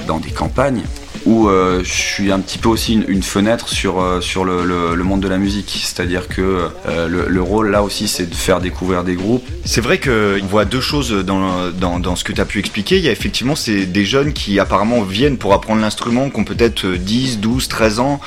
dans 0.07 0.19
des 0.19 0.31
campagnes 0.31 0.83
où 1.25 1.50
euh, 1.50 1.81
je 1.83 1.92
suis 1.92 2.31
un 2.31 2.39
petit 2.39 2.57
peu 2.57 2.69
aussi 2.69 3.04
une, 3.07 3.24
fenêtre 3.24 3.68
sur, 3.68 4.00
euh, 4.00 4.22
sur 4.22 4.45
le, 4.45 4.95
monde 5.04 5.22
de 5.22 5.27
la 5.27 5.38
musique. 5.38 5.81
C'est-à-dire 5.83 6.27
que 6.27 6.69
euh, 6.88 7.07
le, 7.07 7.25
le 7.27 7.42
rôle 7.42 7.72
là 7.72 7.83
aussi 7.83 8.07
c'est 8.07 8.30
de 8.30 8.36
faire 8.36 8.60
découvrir 8.60 9.04
des 9.04 9.16
groupes. 9.16 9.45
C'est 9.66 9.81
vrai 9.81 10.00
qu'on 10.00 10.45
voit 10.45 10.66
deux 10.66 10.81
choses 10.81 11.12
dans, 11.12 11.69
dans, 11.72 12.16
ce 12.16 12.24
que 12.24 12.31
tu 12.31 12.42
as 12.42 12.45
pu 12.45 12.60
expliquer. 12.60 12.98
Il 12.98 13.04
y 13.04 13.10
a 13.10 13.12
effectivement 13.12 13.56
c'est 13.56 13.86
des 13.86 14.06
jeunes 14.06 14.33
qui 14.33 14.60
apparemment 14.60 15.01
viennent 15.01 15.38
pour 15.38 15.54
apprendre 15.54 15.81
l'instrument, 15.81 16.30
qui 16.30 16.39
ont 16.39 16.44
peut-être 16.44 16.86
10, 16.86 17.39
12, 17.39 17.68
13 17.68 18.00
ans, 18.00 18.19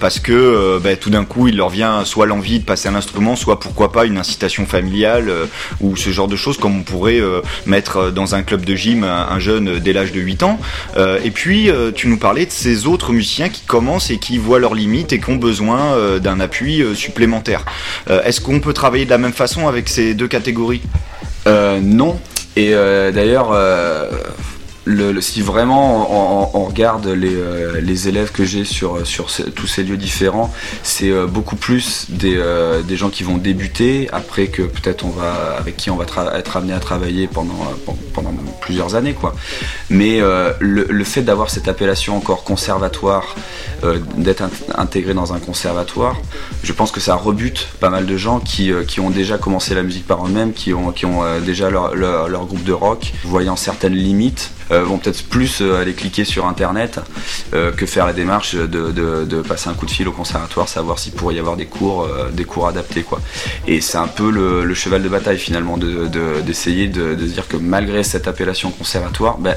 parce 0.00 0.18
que 0.18 0.78
bah, 0.82 0.96
tout 0.96 1.10
d'un 1.10 1.24
coup 1.24 1.48
il 1.48 1.56
leur 1.56 1.68
vient 1.68 2.04
soit 2.04 2.26
l'envie 2.26 2.60
de 2.60 2.64
passer 2.64 2.88
à 2.88 2.92
l'instrument, 2.92 3.36
soit 3.36 3.60
pourquoi 3.60 3.92
pas 3.92 4.06
une 4.06 4.18
incitation 4.18 4.66
familiale, 4.66 5.30
ou 5.80 5.96
ce 5.96 6.10
genre 6.10 6.28
de 6.28 6.36
choses 6.36 6.56
comme 6.56 6.78
on 6.78 6.82
pourrait 6.82 7.20
mettre 7.66 8.10
dans 8.10 8.34
un 8.34 8.42
club 8.42 8.64
de 8.64 8.74
gym 8.74 9.04
un, 9.04 9.28
un 9.30 9.38
jeune 9.38 9.78
dès 9.78 9.92
l'âge 9.92 10.12
de 10.12 10.20
8 10.20 10.42
ans. 10.44 10.58
Et 11.24 11.30
puis 11.30 11.70
tu 11.94 12.08
nous 12.08 12.18
parlais 12.18 12.45
de 12.46 12.52
ces 12.52 12.86
autres 12.86 13.12
musiciens 13.12 13.48
qui 13.48 13.62
commencent 13.62 14.10
et 14.10 14.18
qui 14.18 14.38
voient 14.38 14.58
leurs 14.58 14.74
limites 14.74 15.12
et 15.12 15.20
qui 15.20 15.30
ont 15.30 15.36
besoin 15.36 15.94
euh, 15.94 16.18
d'un 16.18 16.40
appui 16.40 16.82
euh, 16.82 16.94
supplémentaire. 16.94 17.64
Euh, 18.10 18.22
Est-ce 18.22 18.40
qu'on 18.40 18.60
peut 18.60 18.72
travailler 18.72 19.04
de 19.04 19.10
la 19.10 19.18
même 19.18 19.32
façon 19.32 19.68
avec 19.68 19.88
ces 19.88 20.14
deux 20.14 20.28
catégories? 20.28 20.82
Non. 21.46 22.18
Et 22.56 22.72
d'ailleurs, 22.72 23.52
si 25.20 25.40
vraiment 25.42 26.52
on, 26.54 26.64
regarde 26.64 27.06
les, 27.06 27.34
euh, 27.34 27.80
les 27.80 28.08
élèves 28.08 28.30
que 28.32 28.44
j'ai 28.44 28.64
sur, 28.64 29.02
tous 29.54 29.66
ces 29.66 29.82
lieux 29.82 29.96
différents, 29.96 30.52
c'est 30.82 31.10
euh, 31.10 31.26
beaucoup 31.26 31.56
plus 31.56 32.06
des, 32.08 32.36
euh, 32.36 32.82
des 32.82 32.96
gens 32.96 33.08
qui 33.10 33.22
vont 33.24 33.36
débuter, 33.36 34.08
après 34.12 34.48
que 34.48 34.62
peut-être 34.62 35.04
on 35.04 35.10
va 35.10 35.56
avec 35.58 35.76
qui 35.76 35.90
on 35.90 35.96
va 35.96 36.04
être 36.34 36.56
amené 36.56 36.72
à 36.72 36.80
travailler 36.80 37.26
pendant, 37.26 37.54
pen- 37.84 37.96
pendant 38.14 38.34
plusieurs 38.60 38.94
années. 38.94 39.14
Mais 39.90 40.20
le, 40.60 41.04
fait 41.04 41.22
d'avoir 41.22 41.50
cette 41.50 41.68
appellation 41.68 42.16
encore 42.16 42.44
conservatoire, 42.44 43.34
d'être 44.16 44.42
int- 44.42 44.50
intégré 44.76 45.14
dans 45.14 45.32
un 45.32 45.38
conservatoire, 45.38 46.16
je 46.62 46.72
pense 46.72 46.90
que 46.90 47.00
ça 47.00 47.14
rebute 47.14 47.68
pas 47.80 47.90
mal 47.90 48.06
de 48.06 48.16
gens 48.16 48.40
qui, 48.40 48.72
ont 49.00 49.10
déjà 49.10 49.38
commencé 49.38 49.74
la 49.74 49.82
musique 49.82 50.06
par 50.06 50.26
eux-mêmes, 50.26 50.52
qui 50.52 50.74
ont, 50.74 50.92
déjà 51.44 51.70
leur, 51.70 51.94
groupe 52.46 52.64
de 52.64 52.72
rock, 52.72 53.12
voyant 53.24 53.56
certaines 53.56 53.94
limites, 53.94 54.50
vont 54.70 54.98
peut-être 54.98 55.24
plus 55.24 55.60
euh, 55.60 55.80
aller 55.80 55.94
cliquer 55.94 56.24
sur 56.24 56.46
internet 56.46 57.00
euh, 57.54 57.72
que 57.72 57.86
faire 57.86 58.06
la 58.06 58.12
démarche 58.12 58.54
de, 58.54 59.42
passer 59.42 59.68
un 59.68 59.74
coup 59.74 59.86
de 59.86 59.90
fil 59.90 60.08
au 60.08 60.12
conservatoire, 60.12 60.68
savoir 60.68 60.98
s'il 60.98 61.12
pourrait 61.12 61.34
y 61.34 61.38
avoir 61.38 61.56
des 61.56 61.66
cours, 61.66 62.04
euh, 62.04 62.66
adaptés. 62.68 63.02
Quoi. 63.02 63.20
Et 63.66 63.80
c'est 63.80 63.98
un 63.98 64.06
peu 64.08 64.30
le, 64.30 64.74
cheval 64.74 65.02
de 65.02 65.08
bataille 65.08 65.38
finalement 65.38 65.76
de- 65.76 66.06
de- 66.06 66.40
d'essayer 66.44 66.88
de, 66.88 67.14
dire 67.14 67.48
que 67.48 67.56
malgré 67.56 68.02
cette 68.02 68.28
appellation 68.28 68.70
conservatoire, 68.70 69.38
ben, 69.38 69.54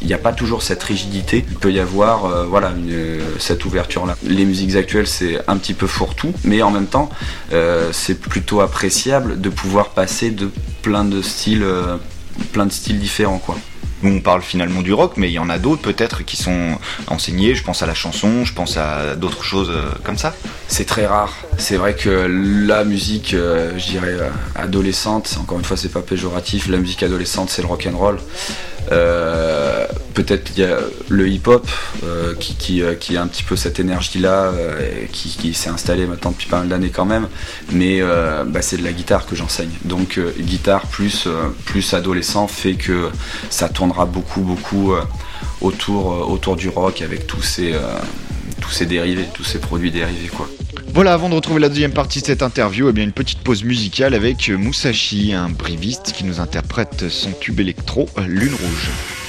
il 0.00 0.06
n'y 0.06 0.14
a 0.14 0.18
pas 0.18 0.32
toujours 0.32 0.62
cette 0.62 0.82
rigidité. 0.82 1.44
Il 1.48 1.58
peut 1.58 1.72
y 1.72 1.80
avoir 1.80 2.24
euh, 2.26 2.44
voilà, 2.44 2.72
euh, 2.88 3.20
cette 3.38 3.64
ouverture-là. 3.64 4.16
Les 4.22 4.44
musiques 4.44 4.76
actuelles, 4.76 5.06
c'est 5.06 5.38
un 5.48 5.56
petit 5.56 5.74
peu 5.74 5.86
fourre-tout, 5.86 6.32
mais 6.44 6.62
en 6.62 6.70
même 6.70 6.86
temps, 6.86 7.10
euh, 7.52 7.90
c'est 7.92 8.18
plutôt 8.20 8.60
appréciable 8.60 9.40
de 9.40 9.48
pouvoir 9.48 9.90
passer 9.90 10.30
de 10.30 10.50
plein 10.82 11.04
de 11.04 11.22
styles, 11.22 11.62
euh, 11.62 11.96
plein 12.52 12.66
de 12.66 12.72
styles 12.72 12.98
différents. 12.98 13.38
Quoi. 13.38 13.56
Nous, 14.02 14.16
on 14.16 14.20
parle 14.20 14.42
finalement 14.42 14.82
du 14.82 14.92
rock, 14.92 15.12
mais 15.16 15.28
il 15.28 15.34
y 15.34 15.38
en 15.38 15.48
a 15.48 15.58
d'autres 15.58 15.82
peut-être 15.82 16.24
qui 16.24 16.36
sont 16.36 16.78
enseignés. 17.06 17.54
Je 17.54 17.62
pense 17.62 17.82
à 17.82 17.86
la 17.86 17.94
chanson, 17.94 18.44
je 18.44 18.52
pense 18.52 18.76
à 18.76 19.14
d'autres 19.14 19.44
choses 19.44 19.70
euh, 19.70 19.90
comme 20.02 20.18
ça. 20.18 20.34
C'est 20.66 20.86
très 20.86 21.06
rare. 21.06 21.36
C'est 21.58 21.76
vrai 21.76 21.94
que 21.94 22.08
la 22.66 22.84
musique, 22.84 23.34
euh, 23.34 23.78
je 23.78 23.86
dirais, 23.86 24.08
euh, 24.08 24.28
adolescente, 24.56 25.36
encore 25.40 25.58
une 25.58 25.64
fois, 25.64 25.76
c'est 25.76 25.92
pas 25.92 26.02
péjoratif, 26.02 26.68
la 26.68 26.78
musique 26.78 27.02
adolescente, 27.02 27.50
c'est 27.50 27.62
le 27.62 27.68
rock 27.68 27.88
and 27.90 27.96
roll. 27.96 28.18
Euh, 28.92 29.86
peut-être 30.14 30.44
qu'il 30.44 30.62
y 30.62 30.66
a 30.66 30.78
le 31.08 31.28
hip-hop 31.28 31.66
euh, 32.04 32.34
euh, 32.34 32.94
qui, 32.94 33.16
a 33.16 33.22
un 33.22 33.26
petit 33.26 33.42
peu 33.42 33.56
cette 33.56 33.80
énergie-là, 33.80 34.52
qui, 35.12 35.54
s'est 35.54 35.70
installé 35.70 36.06
maintenant 36.06 36.30
depuis 36.30 36.48
pas 36.48 36.58
mal 36.58 36.68
d'années 36.68 36.90
quand 36.90 37.04
même, 37.04 37.28
mais 37.72 38.00
bah, 38.46 38.62
c'est 38.62 38.76
de 38.76 38.84
la 38.84 38.92
guitare 38.92 39.26
que 39.26 39.34
j'enseigne. 39.34 39.70
Donc 39.84 40.20
guitare 40.38 40.86
plus, 40.86 41.28
plus 41.64 41.94
adolescent 41.94 42.46
fait 42.46 42.74
que 42.74 43.08
ça 43.50 43.68
tournera 43.68 44.06
beaucoup, 44.06 44.40
beaucoup 44.40 44.94
autour, 45.60 46.30
autour 46.30 46.56
du 46.56 46.68
rock 46.68 47.02
avec 47.02 47.26
tous 47.26 47.42
ces, 47.42 47.74
tous 48.60 48.70
ces 48.70 48.86
dérivés, 48.86 49.26
tous 49.32 49.44
ces 49.44 49.58
produits 49.58 49.90
dérivés. 49.90 50.28
quoi. 50.28 50.48
Voilà, 50.94 51.14
avant 51.14 51.30
de 51.30 51.34
retrouver 51.34 51.58
la 51.58 51.70
deuxième 51.70 51.94
partie 51.94 52.20
de 52.20 52.26
cette 52.26 52.42
interview, 52.42 52.90
eh 52.90 52.92
bien 52.92 53.04
une 53.04 53.12
petite 53.12 53.38
pause 53.38 53.64
musicale 53.64 54.12
avec 54.12 54.50
Musashi, 54.50 55.32
un 55.32 55.48
briviste 55.48 56.12
qui 56.12 56.22
nous 56.22 56.38
interprète 56.38 57.08
son 57.08 57.32
tube 57.32 57.60
électro 57.60 58.10
Lune 58.26 58.52
Rouge. 58.52 59.21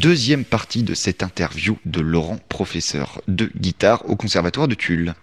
Deuxième 0.00 0.44
partie 0.44 0.84
de 0.84 0.94
cette 0.94 1.24
interview 1.24 1.76
de 1.84 2.00
Laurent, 2.00 2.38
professeur 2.48 3.20
de 3.26 3.50
guitare 3.56 4.08
au 4.08 4.14
Conservatoire 4.14 4.68
de 4.68 4.76
Tulle. 4.76 5.14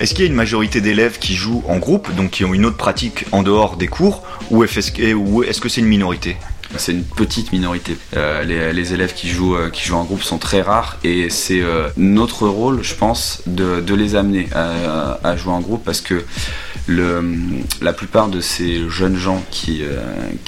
Est-ce 0.00 0.14
qu'il 0.14 0.24
y 0.24 0.26
a 0.26 0.30
une 0.30 0.34
majorité 0.34 0.80
d'élèves 0.80 1.18
qui 1.18 1.34
jouent 1.34 1.62
en 1.68 1.76
groupe, 1.76 2.10
donc 2.14 2.30
qui 2.30 2.46
ont 2.46 2.54
une 2.54 2.64
autre 2.64 2.78
pratique 2.78 3.26
en 3.32 3.42
dehors 3.42 3.76
des 3.76 3.86
cours, 3.86 4.22
ou 4.50 4.64
est-ce 4.64 5.60
que 5.60 5.68
c'est 5.68 5.82
une 5.82 5.88
minorité? 5.88 6.38
C'est 6.78 6.92
une 6.92 7.04
petite 7.04 7.52
minorité. 7.52 7.96
Euh, 8.16 8.72
les, 8.72 8.92
élèves 8.92 9.14
qui 9.14 9.28
jouent, 9.28 9.56
euh, 9.56 9.70
qui 9.70 9.84
jouent 9.84 9.96
en 9.96 10.04
groupe 10.04 10.22
sont 10.22 10.38
très 10.38 10.60
rares 10.60 10.98
et 11.04 11.30
c'est 11.30 11.60
euh, 11.60 11.88
notre 11.96 12.46
rôle, 12.48 12.82
je 12.82 12.94
pense, 12.94 13.42
de, 13.46 13.94
les 13.94 14.16
amener 14.16 14.48
à, 14.52 15.36
jouer 15.36 15.52
en 15.52 15.60
groupe 15.60 15.84
parce 15.84 16.00
que 16.00 16.24
la 16.88 17.92
plupart 17.92 18.28
de 18.28 18.40
ces 18.40 18.90
jeunes 18.90 19.16
gens 19.16 19.42
qui, 19.50 19.82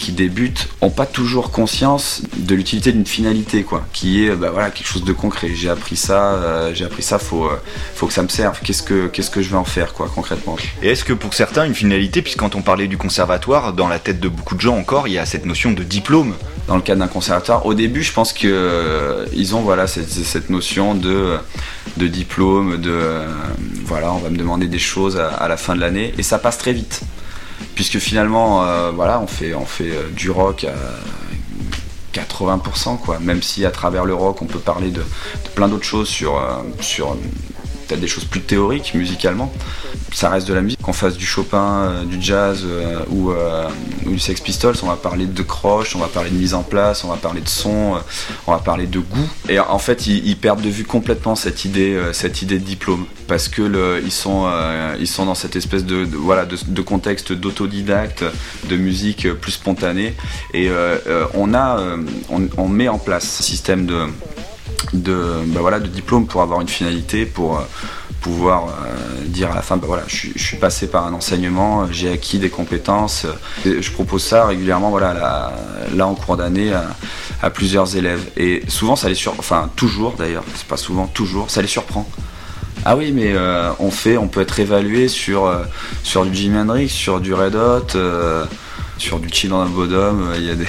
débutent 0.08 0.68
n'ont 0.82 0.90
pas 0.90 1.06
toujours 1.06 1.50
conscience 1.50 2.22
de 2.36 2.54
l'utilité 2.54 2.92
d'une 2.92 3.06
finalité, 3.06 3.62
quoi, 3.62 3.86
qui 3.92 4.24
est 4.24 4.34
bah, 4.34 4.50
voilà, 4.52 4.70
quelque 4.70 4.86
chose 4.86 5.04
de 5.04 5.12
concret. 5.12 5.50
J'ai 5.54 5.68
appris 5.68 5.96
ça, 5.96 6.72
j'ai 6.74 6.84
appris 6.84 7.02
ça, 7.02 7.18
faut, 7.18 7.48
que 8.06 8.12
ça 8.12 8.22
me 8.22 8.28
serve. 8.28 8.58
Qu'est-ce 8.62 8.82
que, 8.82 9.06
qu'est-ce 9.06 9.30
que 9.30 9.42
je 9.42 9.50
vais 9.50 9.56
en 9.56 9.64
faire, 9.64 9.92
quoi, 9.92 10.10
concrètement? 10.12 10.56
Et 10.82 10.88
est-ce 10.88 11.04
que 11.04 11.12
pour 11.12 11.34
certains, 11.34 11.64
une 11.64 11.74
finalité, 11.74 12.20
puisque 12.20 12.38
quand 12.38 12.56
on 12.56 12.62
parlait 12.62 12.88
du 12.88 12.98
conservatoire, 12.98 13.72
dans 13.72 13.88
la 13.88 13.98
tête 13.98 14.20
de 14.20 14.28
beaucoup 14.28 14.56
de 14.56 14.60
gens 14.60 14.76
encore, 14.76 15.08
il 15.08 15.14
y 15.14 15.18
a 15.18 15.26
cette 15.26 15.46
notion 15.46 15.72
de 15.72 15.84
diplôme? 15.84 16.15
Dans 16.68 16.76
le 16.76 16.82
cadre 16.82 17.00
d'un 17.00 17.08
conservatoire. 17.08 17.66
Au 17.66 17.74
début, 17.74 18.02
je 18.02 18.12
pense 18.12 18.32
qu'ils 18.32 18.50
euh, 18.52 19.52
ont 19.52 19.60
voilà, 19.60 19.86
cette, 19.86 20.50
notion 20.50 20.94
de, 20.94 21.38
de 21.96 22.06
diplôme, 22.06 22.78
de 22.80 22.90
euh, 22.90 23.26
voilà, 23.84 24.12
on 24.12 24.18
va 24.18 24.30
me 24.30 24.36
demander 24.36 24.66
des 24.66 24.78
choses 24.78 25.18
à, 25.18 25.48
la 25.48 25.56
fin 25.56 25.74
de 25.74 25.80
l'année, 25.80 26.14
et 26.18 26.22
ça 26.22 26.38
passe 26.38 26.58
très 26.58 26.72
vite. 26.72 27.02
Puisque 27.74 27.98
finalement, 27.98 28.64
euh, 28.64 28.90
voilà, 28.90 29.20
on 29.20 29.26
fait, 29.26 29.54
on 29.54 29.66
fait 29.66 29.92
du 30.14 30.30
rock 30.30 30.64
à 30.64 30.74
80%, 32.18 32.98
quoi. 32.98 33.18
Même 33.20 33.42
si 33.42 33.64
à 33.64 33.70
travers 33.70 34.04
le 34.04 34.14
rock, 34.14 34.42
on 34.42 34.46
peut 34.46 34.58
parler 34.58 34.90
de, 34.90 35.02
plein 35.54 35.68
d'autres 35.68 35.84
choses 35.84 36.08
sur, 36.08 36.40
sur 36.80 37.16
peut-être 37.86 38.00
des 38.00 38.08
choses 38.08 38.24
plus 38.24 38.40
théoriques 38.40 38.94
musicalement. 38.94 39.52
Ça 40.12 40.30
reste 40.30 40.48
de 40.48 40.54
la 40.54 40.62
musique. 40.62 40.80
Qu'on 40.80 40.92
fasse 40.92 41.16
du 41.16 41.26
Chopin, 41.26 41.82
euh, 41.82 42.04
du 42.04 42.16
jazz 42.20 42.62
euh, 42.64 43.00
euh, 43.10 43.68
ou, 44.06 44.10
du 44.10 44.18
Sex 44.18 44.40
Pistols, 44.40 44.76
on 44.82 44.86
va 44.86 44.96
parler 44.96 45.26
de 45.26 45.42
croche, 45.42 45.96
on 45.96 45.98
va 45.98 46.06
parler 46.06 46.30
de 46.30 46.36
mise 46.36 46.54
en 46.54 46.62
place, 46.62 47.04
on 47.04 47.08
va 47.08 47.16
parler 47.16 47.40
de 47.40 47.48
son, 47.48 47.94
on 48.46 48.52
va 48.52 48.58
parler 48.58 48.86
de 48.86 48.98
goût. 48.98 49.28
Et 49.48 49.58
en 49.58 49.78
fait, 49.78 50.06
ils, 50.06 50.36
perdent 50.36 50.62
de 50.62 50.68
vue 50.68 50.84
complètement 50.84 51.34
cette 51.34 51.64
idée, 51.64 52.00
cette 52.12 52.42
idée 52.42 52.58
de 52.58 52.64
diplôme 52.64 53.06
parce 53.26 53.48
que 53.48 54.00
ils 54.04 54.12
sont, 54.12 54.48
ils 55.00 55.08
sont 55.08 55.26
dans 55.26 55.34
cette 55.34 55.56
espèce 55.56 55.84
de, 55.84 56.06
voilà 56.12 56.46
de, 56.46 56.82
contexte 56.82 57.32
d'autodidacte, 57.32 58.24
de 58.68 58.76
musique 58.76 59.32
plus 59.34 59.52
spontanée. 59.52 60.14
Et 60.54 60.70
on 61.34 61.52
a, 61.52 61.80
on, 62.30 62.68
met 62.68 62.88
en 62.88 62.98
place 62.98 63.40
un 63.40 63.42
système 63.42 63.86
de 63.86 64.06
de, 65.02 65.42
bah 65.46 65.60
voilà, 65.60 65.80
de 65.80 65.86
diplôme 65.86 66.26
pour 66.26 66.42
avoir 66.42 66.60
une 66.60 66.68
finalité, 66.68 67.26
pour 67.26 67.58
euh, 67.58 67.62
pouvoir 68.20 68.66
euh, 68.66 69.24
dire 69.26 69.50
à 69.52 69.54
la 69.54 69.62
fin, 69.62 69.76
bah 69.76 69.86
voilà, 69.86 70.04
je, 70.06 70.28
suis 70.36 70.56
passé 70.56 70.88
par 70.88 71.06
un 71.06 71.12
enseignement, 71.12 71.90
j'ai 71.90 72.10
acquis 72.10 72.38
des 72.38 72.50
compétences. 72.50 73.26
je 73.64 73.90
propose 73.90 74.22
ça 74.22 74.46
régulièrement, 74.46 74.90
voilà, 74.90 75.52
là, 75.94 76.06
en 76.06 76.14
cours 76.14 76.36
d'année, 76.36 76.72
à, 77.42 77.50
plusieurs 77.50 77.96
élèves. 77.96 78.24
Et 78.36 78.62
souvent, 78.68 78.96
ça 78.96 79.08
les 79.08 79.14
surprend, 79.14 79.40
enfin 79.40 79.70
toujours 79.76 80.14
d'ailleurs, 80.18 80.44
c'est 80.54 80.66
pas 80.66 80.76
souvent, 80.76 81.06
toujours, 81.06 81.50
ça 81.50 81.62
les 81.62 81.68
surprend. 81.68 82.08
Ah 82.84 82.96
oui, 82.96 83.12
mais 83.12 83.32
euh, 83.32 83.70
on 83.78 83.90
fait, 83.90 84.16
on 84.16 84.28
peut 84.28 84.40
être 84.40 84.60
évalué 84.60 85.08
sur, 85.08 85.52
sur 86.02 86.24
du 86.24 86.34
Jimi 86.34 86.58
Hendrix, 86.58 86.88
sur 86.88 87.20
du 87.20 87.34
Red 87.34 87.54
Hot, 87.54 87.98
sur 88.98 89.18
du 89.18 89.28
Chill 89.28 89.50
dans 89.50 89.60
un 89.60 89.68
Bodom. 89.68 90.32
Il 90.36 90.44
y 90.44 90.50
a 90.50 90.54
des 90.54 90.66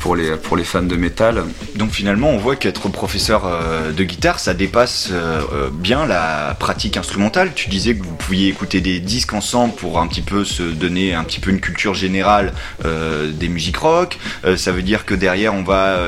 pour 0.00 0.16
les, 0.16 0.36
pour 0.36 0.56
les 0.56 0.64
fans 0.64 0.82
de 0.82 0.96
métal. 0.96 1.44
Donc 1.76 1.90
finalement, 1.90 2.30
on 2.30 2.38
voit 2.38 2.56
qu'être 2.56 2.88
professeur 2.88 3.46
euh, 3.46 3.92
de 3.92 4.04
guitare, 4.04 4.38
ça 4.38 4.54
dépasse 4.54 5.08
euh, 5.12 5.40
euh, 5.52 5.70
bien 5.72 6.06
la 6.06 6.56
pratique 6.58 6.96
instrumentale. 6.96 7.52
Tu 7.54 7.68
disais 7.68 7.94
que 7.94 8.04
vous 8.04 8.14
pouviez 8.14 8.48
écouter 8.48 8.80
des 8.80 9.00
disques 9.00 9.32
ensemble 9.32 9.74
pour 9.74 9.98
un 9.98 10.06
petit 10.06 10.22
peu 10.22 10.44
se 10.44 10.62
donner 10.62 11.14
un 11.14 11.24
petit 11.24 11.40
peu 11.40 11.50
une 11.50 11.60
culture 11.60 11.94
générale 11.94 12.52
des 12.84 13.48
musiques 13.48 13.76
rock. 13.76 14.18
ça 14.56 14.72
veut 14.72 14.82
dire 14.82 15.04
que 15.04 15.14
derrière, 15.14 15.54
on 15.54 15.62
va 15.62 15.98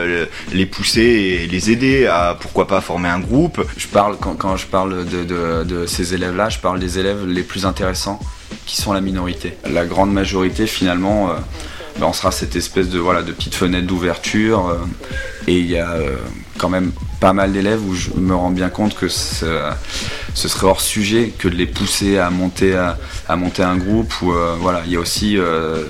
les 0.52 0.66
pousser 0.66 1.00
et 1.00 1.46
les 1.46 1.70
aider 1.70 2.06
à 2.06 2.36
pourquoi 2.40 2.66
pas 2.66 2.80
former 2.80 3.08
un 3.08 3.20
groupe. 3.20 3.64
Je 3.76 3.86
parle 3.86 4.16
quand, 4.18 4.34
quand 4.34 4.56
je 4.56 4.66
parle 4.66 5.04
de, 5.04 5.24
de, 5.24 5.64
de 5.64 5.86
ces 5.86 6.14
élèves-là, 6.14 6.48
je 6.48 6.58
parle 6.58 6.78
des 6.78 6.98
élèves 6.98 7.26
les 7.26 7.42
plus 7.42 7.66
intéressants 7.66 8.20
qui 8.66 8.76
sont 8.76 8.92
la 8.92 9.00
minorité. 9.00 9.56
La 9.70 9.84
grande 9.84 10.12
majorité 10.12 10.66
finalement 10.66 11.30
ben, 11.98 12.06
on 12.06 12.12
sera 12.12 12.30
cette 12.30 12.56
espèce 12.56 12.88
de, 12.88 12.98
voilà, 12.98 13.22
de 13.22 13.32
petite 13.32 13.54
fenêtre 13.54 13.86
d'ouverture. 13.86 14.78
Euh, 15.48 15.50
et 15.50 15.58
il 15.58 15.70
y 15.70 15.78
a 15.78 15.90
euh, 15.92 16.16
quand 16.58 16.68
même 16.68 16.92
pas 17.20 17.32
mal 17.32 17.52
d'élèves 17.52 17.80
où 17.86 17.94
je 17.94 18.10
me 18.16 18.34
rends 18.34 18.50
bien 18.50 18.68
compte 18.68 18.94
que 18.94 19.08
ce, 19.08 19.46
serait 20.34 20.66
hors 20.66 20.80
sujet 20.80 21.32
que 21.36 21.48
de 21.48 21.56
les 21.56 21.66
pousser 21.66 22.18
à 22.18 22.30
monter, 22.30 22.74
à, 22.74 23.36
monter 23.36 23.62
un 23.62 23.76
groupe. 23.76 24.12
Ou, 24.22 24.32
euh, 24.32 24.56
voilà, 24.60 24.82
il 24.86 24.92
y 24.92 24.96
a 24.96 25.00
aussi 25.00 25.38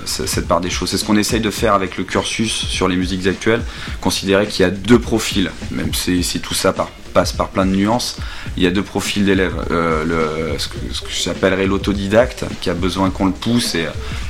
cette 0.05 0.47
part 0.47 0.61
des 0.61 0.69
choses. 0.69 0.89
C'est 0.89 0.97
ce 0.97 1.05
qu'on 1.05 1.17
essaye 1.17 1.41
de 1.41 1.51
faire 1.51 1.73
avec 1.73 1.97
le 1.97 2.03
cursus 2.03 2.51
sur 2.51 2.87
les 2.87 2.95
musiques 2.95 3.27
actuelles, 3.27 3.61
considérer 4.01 4.47
qu'il 4.47 4.63
y 4.63 4.67
a 4.67 4.71
deux 4.71 4.99
profils, 4.99 5.51
même 5.71 5.93
si, 5.93 6.39
tout 6.39 6.53
ça 6.53 6.73
passe 7.13 7.33
par 7.33 7.49
plein 7.49 7.65
de 7.65 7.75
nuances. 7.75 8.17
Il 8.57 8.63
y 8.63 8.67
a 8.67 8.71
deux 8.71 8.83
profils 8.83 9.25
d'élèves. 9.25 9.55
Euh, 9.71 10.55
ce 10.57 10.67
que, 10.67 11.09
j'appellerais 11.09 11.67
l'autodidacte, 11.67 12.45
qui 12.61 12.69
a 12.69 12.73
besoin 12.73 13.09
qu'on 13.09 13.27
le 13.27 13.33
pousse 13.33 13.75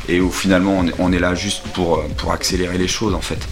et, 0.07 0.19
où 0.19 0.31
finalement 0.31 0.83
on 0.97 1.13
est, 1.13 1.19
là 1.19 1.35
juste 1.35 1.63
pour, 1.73 2.03
pour 2.17 2.33
accélérer 2.33 2.77
les 2.77 2.87
choses 2.87 3.13
en 3.13 3.21
fait. 3.21 3.47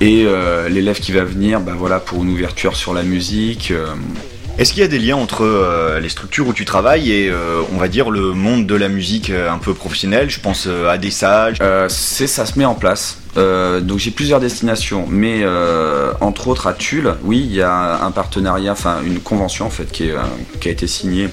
Et 0.00 0.24
euh, 0.24 0.68
l'élève 0.68 0.98
qui 0.98 1.12
va 1.12 1.24
venir, 1.24 1.60
bah 1.60 1.74
voilà, 1.76 2.00
pour 2.00 2.22
une 2.22 2.30
ouverture 2.30 2.76
sur 2.76 2.94
la 2.94 3.02
musique. 3.02 3.70
Euh, 3.70 3.94
est-ce 4.60 4.74
qu'il 4.74 4.82
y 4.82 4.84
a 4.84 4.88
des 4.88 4.98
liens 4.98 5.16
entre 5.16 5.42
euh, 5.42 6.00
les 6.00 6.10
structures 6.10 6.46
où 6.46 6.52
tu 6.52 6.66
travailles 6.66 7.10
et 7.10 7.30
euh, 7.30 7.62
on 7.72 7.78
va 7.78 7.88
dire 7.88 8.10
le 8.10 8.32
monde 8.34 8.66
de 8.66 8.74
la 8.74 8.88
musique 8.88 9.30
euh, 9.30 9.50
un 9.50 9.56
peu 9.56 9.72
professionnel? 9.72 10.28
Je 10.28 10.38
pense 10.38 10.66
à 10.66 10.98
des 10.98 11.10
salles. 11.10 11.54
c'est 11.88 12.26
ça 12.26 12.44
se 12.44 12.58
met 12.58 12.66
en 12.66 12.74
place. 12.74 13.18
donc 13.36 13.98
j'ai 13.98 14.10
plusieurs 14.10 14.38
destinations, 14.38 15.06
mais 15.08 15.44
entre 16.20 16.48
autres 16.48 16.66
à 16.66 16.74
Tulle, 16.74 17.14
oui, 17.22 17.38
il 17.38 17.54
y 17.54 17.62
a 17.62 18.04
un 18.04 18.10
partenariat, 18.10 18.72
enfin 18.72 18.98
une 19.02 19.20
convention 19.20 19.64
en 19.66 19.70
fait 19.70 19.90
qui, 19.90 20.10
qui 20.60 20.68
a 20.68 20.72
été 20.72 20.86
signée 20.86 21.30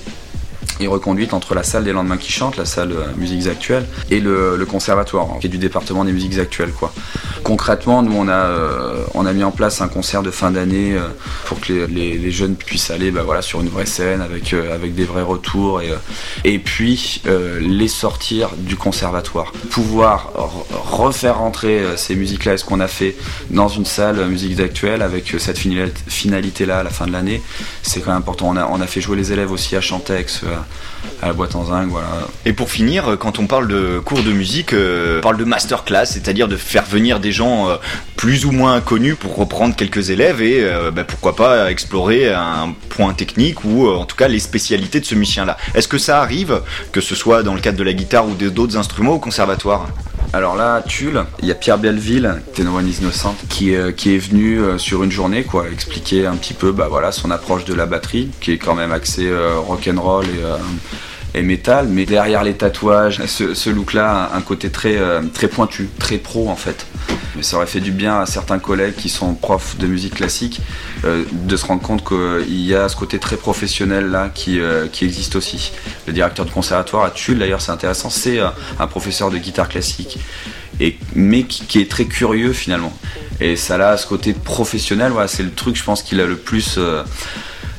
et 0.80 0.88
reconduite 0.88 1.34
entre 1.34 1.56
la 1.56 1.64
salle 1.64 1.84
des 1.84 1.94
lendemains 1.94 2.18
qui 2.18 2.32
chantent, 2.32 2.58
la 2.58 2.66
salle 2.66 2.92
euh, 2.92 3.06
musiques 3.18 3.48
actuelles, 3.48 3.86
et 4.10 4.20
le, 4.20 4.66
conservatoire, 4.68 5.28
hein, 5.32 5.38
qui 5.40 5.48
est 5.48 5.50
du 5.50 5.58
département 5.58 6.04
des 6.04 6.12
musiques 6.12 6.38
actuelles. 6.38 6.72
Quoi. 6.72 6.94
Concrètement, 7.44 8.04
nous 8.04 8.14
on 8.16 8.28
a, 8.28 8.34
euh, 8.34 9.06
on 9.14 9.26
a 9.26 9.34
mis 9.34 9.44
en 9.44 9.52
place 9.52 9.82
un 9.82 9.88
concert 9.88 10.24
de 10.24 10.32
fin 10.32 10.52
d'année 10.52 10.96
euh, 10.96 11.08
pour 11.46 11.60
que 11.62 11.86
les, 11.86 12.32
jeunes 12.32 12.56
puissent 12.56 12.92
aller 12.92 13.10
bah, 13.10 13.22
voilà, 13.24 13.42
sur 13.42 13.62
une 13.62 13.70
vraie 13.70 13.86
scène 13.86 14.22
avec, 14.22 14.54
avec 14.54 14.94
des 14.94 15.06
vrais 15.06 15.22
retours 15.22 15.82
et, 15.82 15.94
et 16.44 16.60
puis 16.60 17.22
les 17.62 17.88
sortir 17.88 18.50
du 18.58 18.76
conservatoire. 18.76 19.54
Pouvoir 19.72 20.34
refaire 20.70 21.38
rentrer 21.38 21.82
ces 21.96 22.16
musiques-là 22.16 22.56
et 22.56 22.58
ce 22.58 22.66
qu'on 22.66 22.82
a 22.82 22.88
fait 22.88 23.16
dans 23.50 23.70
une 23.70 23.86
salle 23.86 24.28
musiques 24.28 24.60
actuelles 24.60 25.02
avec 25.02 25.36
cette 25.40 25.58
finalité-là 25.58 26.80
à 26.80 26.84
la 26.84 26.90
fin 26.90 27.08
de 27.08 27.14
l'année, 27.14 27.42
c'est 27.82 28.02
quand 28.02 28.12
même 28.12 28.20
important. 28.20 28.50
On 28.50 28.58
a, 28.58 28.68
on 28.70 28.82
a 28.82 28.88
fait 28.88 29.00
jouer 29.00 29.16
les 29.16 29.32
élèves 29.32 29.52
aussi 29.52 29.76
à 29.78 29.82
Chantex, 29.82 30.44
à 31.22 31.28
la 31.28 31.34
boîte 31.34 31.56
en 31.56 31.66
zinc, 31.66 31.88
voilà. 31.90 32.08
Et 32.46 32.54
pour 32.54 32.70
finir, 32.70 33.18
quand 33.20 33.40
on 33.40 33.48
parle 33.48 33.68
de 33.68 34.00
cours 34.00 34.22
de 34.24 34.32
musique, 34.32 34.74
euh, 34.74 35.20
on 35.20 35.22
parle 35.22 35.38
de 35.38 35.44
masterclass, 35.46 36.06
c'est-à-dire 36.06 36.48
de 36.48 36.56
faire 36.56 36.86
venir 36.86 37.20
des 37.20 37.32
gens 37.32 37.70
euh, 37.70 37.78
plus 38.16 38.46
ou 38.46 38.52
moins 38.52 38.82
connus 38.82 39.16
pour 39.16 39.36
reprendre 39.36 39.76
quelques 39.76 40.10
élèves 40.10 40.42
et 40.42 40.64
euh, 40.64 40.92
bah, 40.92 41.04
pourquoi 41.04 41.36
pas 41.36 41.72
explorer 41.72 42.34
un 42.34 42.74
point 42.90 43.14
technique 43.14 43.64
ou 43.64 43.88
en 43.88 44.06
tout 44.06 44.16
cas 44.16 44.28
les 44.28 44.40
spécialités 44.40 45.00
de 45.00 45.06
ce 45.06 45.16
musicien-là. 45.16 45.58
Est-ce 45.74 45.88
que 45.88 45.98
ça 45.98 46.22
arrive, 46.22 46.62
que 46.92 47.02
ce 47.02 47.16
soit 47.16 47.44
dans 47.44 47.54
le 47.54 47.62
cadre 47.62 47.78
de 47.78 47.84
la 47.84 47.94
guitare 47.94 48.28
ou 48.28 48.34
d'autres 48.34 48.78
instruments 48.78 49.14
au 49.14 49.20
conservatoire? 49.20 49.88
Alors 50.38 50.56
là, 50.56 50.76
à 50.76 50.82
Tulle, 50.82 51.24
il 51.42 51.48
y 51.48 51.52
a 51.52 51.56
Pierre 51.56 51.80
Belleville, 51.80 52.42
Ténoine 52.54 52.88
Innocent, 52.88 53.36
qui, 53.50 53.74
qui 53.96 54.16
est 54.16 54.20
venu 54.20 54.60
sur 54.78 55.04
une 55.04 55.12
journée, 55.12 55.44
quoi, 55.44 55.68
expliquer 55.70 56.28
un 56.28 56.36
petit 56.36 56.54
peu, 56.54 56.72
bah 56.72 56.88
voilà, 56.90 57.12
son 57.12 57.32
approche 57.32 57.66
de 57.66 57.74
la 57.74 57.88
batterie, 57.88 58.30
qui 58.40 58.52
est 58.52 58.58
quand 58.58 58.76
même 58.76 58.92
axée 58.92 59.32
rock 59.68 59.90
and 59.92 60.00
roll 60.00 60.26
et 60.26 60.44
et 61.38 61.44
métal, 61.44 61.88
mais 61.88 62.06
derrière 62.06 62.44
les 62.44 62.54
tatouages, 62.54 63.22
ce, 63.26 63.70
look-là 63.70 64.32
un 64.34 64.42
côté 64.42 64.70
très, 64.70 64.98
euh, 64.98 65.22
très 65.34 65.48
pointu, 65.48 65.88
très 66.00 66.18
pro 66.18 66.50
en 66.50 66.56
fait. 66.56 66.88
Mais 67.36 67.44
ça 67.44 67.58
aurait 67.58 67.68
fait 67.68 67.80
du 67.80 67.92
bien 67.92 68.20
à 68.20 68.26
certains 68.26 68.58
collègues 68.58 68.96
qui 68.96 69.10
sont 69.10 69.36
profs 69.36 69.78
de 69.78 69.86
musique 69.86 70.16
classique 70.16 70.62
euh, 71.06 71.24
de 71.32 71.56
se 71.56 71.66
rendre 71.66 71.82
compte 71.82 72.04
qu'il 72.04 72.60
y 72.62 72.74
a 72.74 72.90
ce 72.90 72.96
côté 72.96 73.20
très 73.20 73.38
professionnel 73.38 74.08
là 74.08 74.30
qui, 74.34 74.60
euh, 74.60 74.88
qui 74.88 75.06
existe 75.06 75.36
aussi. 75.36 75.72
Le 76.08 76.14
directeur 76.14 76.46
de 76.46 76.52
conservatoire 76.52 77.04
à 77.04 77.12
Tulle 77.12 77.40
d'ailleurs 77.40 77.62
c'est 77.62 77.72
intéressant, 77.72 78.10
c'est 78.10 78.40
un 78.80 78.88
professeur 78.88 79.30
de 79.30 79.38
guitare 79.38 79.70
classique. 79.70 80.20
Et, 80.80 80.98
mais 81.16 81.44
qui, 81.44 81.80
est 81.80 81.90
très 81.90 82.06
curieux 82.06 82.54
finalement. 82.54 82.94
Et 83.40 83.56
ça 83.56 83.78
là, 83.78 83.98
ce 83.98 84.06
côté 84.06 84.34
professionnel, 84.34 85.12
c'est 85.28 85.42
le 85.42 85.52
truc 85.52 85.76
je 85.76 85.84
pense 85.84 86.04
qu'il 86.04 86.20
a 86.22 86.26
le 86.26 86.36
plus 86.36 86.80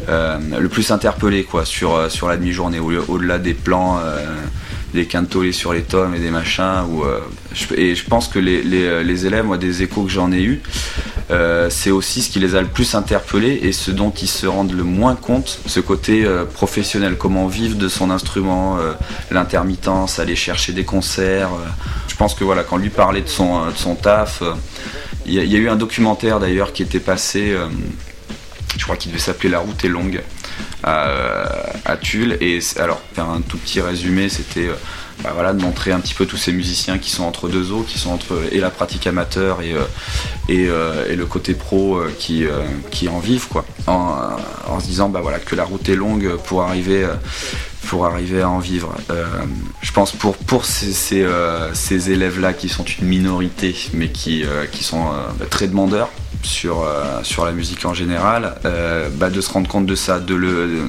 le 0.09 0.69
plus 0.69 0.91
interpellé 0.91 1.45
quoi 1.45 1.65
sur, 1.65 1.95
euh, 1.95 2.09
sur 2.09 2.29
la 2.29 2.37
demi-journée, 2.37 2.79
au-delà 2.79 3.39
des 3.39 3.55
plans, 3.55 3.99
euh, 4.03 4.25
des 4.95 5.07
quintolés 5.07 5.53
sur 5.53 5.73
les 5.73 5.83
tomes 5.83 6.15
et 6.15 6.19
des 6.19 6.31
machins. 6.31 6.85
Où, 6.91 7.05
et 7.77 7.95
je 7.95 8.05
pense 8.05 8.29
que 8.29 8.39
les, 8.39 9.27
élèves, 9.27 9.45
moi, 9.45 9.59
des 9.59 9.83
échos 9.83 10.05
que 10.05 10.11
j'en 10.11 10.33
ai 10.33 10.43
eu, 10.43 10.63
c'est 11.69 11.91
aussi 11.91 12.23
ce 12.23 12.31
qui 12.31 12.41
les 12.41 12.55
a 12.55 12.63
le 12.63 12.69
plus 12.69 12.95
interpellés 12.95 13.61
et 13.63 13.73
ce 13.73 13.91
dont 13.91 14.11
ils 14.11 14.29
se 14.29 14.47
rendent 14.47 14.73
le 14.73 14.85
moins 14.85 15.15
compte, 15.15 15.61
ce 15.67 15.81
côté 15.81 16.27
professionnel, 16.55 17.17
comment 17.19 17.49
vivre 17.49 17.77
de 17.77 17.89
son 17.89 18.11
instrument, 18.11 18.79
l'intermittence, 19.31 20.19
aller 20.19 20.37
chercher 20.37 20.73
des 20.73 20.85
concerts. 20.85 21.51
je 22.09 22.17
pense 22.17 22.35
que 22.35 22.45
voilà, 22.45 22.63
quand 22.63 22.79
lui 22.79 22.89
parlait 22.89 23.21
de 23.21 23.29
son, 23.29 23.67
de 23.67 23.77
son 23.77 23.95
taf, 23.95 24.43
il 25.29 25.35
y, 25.35 25.57
a 25.57 25.59
eu 25.59 25.69
un 25.69 25.77
documentaire 25.77 26.41
d'ailleurs 26.41 26.73
qui 26.73 26.83
était 26.83 27.01
passé, 27.01 27.53
euh, 27.53 27.69
je 28.77 28.85
crois 28.85 28.97
qu'il 28.97 29.11
devait 29.11 29.21
s'appeler 29.21 29.49
La 29.49 29.61
route 29.61 29.85
est 29.85 29.89
longue 29.89 30.23
à, 30.85 31.97
Tulle. 32.01 32.37
Et 32.41 32.61
alors, 32.77 33.01
faire 33.15 33.29
un 33.29 33.41
tout 33.41 33.59
petit 33.59 33.81
résumé, 33.81 34.29
c'était 34.29 34.69
euh, 34.69 34.75
bah 35.23 35.31
voilà, 35.35 35.53
de 35.53 35.61
montrer 35.61 35.91
un 35.93 36.01
petit 36.01 36.15
peu 36.15 36.27
tous 36.27 36.37
ces 36.37 36.53
musiciens 36.53 36.99
qui 36.99 37.11
sont 37.11 37.25
entre 37.25 37.49
deux 37.49 37.73
eaux, 37.73 37.83
qui 37.83 37.99
sont 37.99 38.11
entre 38.11 38.41
et 38.53 38.61
la 38.61 38.71
pratique 38.71 39.07
amateur 39.07 39.61
et, 39.63 39.75
euh, 39.75 41.07
et, 41.09 41.17
le 41.17 41.27
côté 41.27 41.55
pro 41.55 42.01
qui, 42.19 42.45
qui 42.91 43.09
en 43.09 43.19
vivent, 43.19 43.49
quoi. 43.49 43.65
En, 43.87 44.79
se 44.81 44.87
disant 44.87 45.09
bah 45.09 45.21
voilà, 45.21 45.41
que 45.41 45.57
la 45.57 45.65
route 45.65 45.89
est 45.89 45.97
longue 45.97 46.37
pour 46.45 46.63
arriver 46.63 47.05
pour 47.87 48.07
arriver 48.07 48.43
à 48.43 48.51
en 48.51 48.59
vivre. 48.59 48.95
Euh, 49.11 49.27
je 49.81 49.93
pense 49.93 50.13
pour, 50.13 50.37
pour 50.37 50.65
ces, 50.65 51.23
euh, 51.23 51.73
ces 51.75 52.11
élèves-là 52.11 52.53
qui 52.53 52.69
sont 52.69 52.85
une 52.85 53.07
minorité, 53.07 53.75
mais 53.95 54.09
qui, 54.09 54.45
euh, 54.45 54.67
qui 54.67 54.85
sont 54.85 55.07
très 55.51 55.69
demandeurs 55.69 56.11
sur, 56.43 56.87
sur 57.23 57.45
la 57.45 57.53
musique 57.53 57.85
en 57.85 57.95
général, 57.95 58.55
bah 59.15 59.29
de 59.29 59.41
se 59.41 59.51
rendre 59.51 59.69
compte 59.69 59.87
de 59.87 59.95
ça, 59.97 60.21
de, 60.21 60.35
le, 60.35 60.89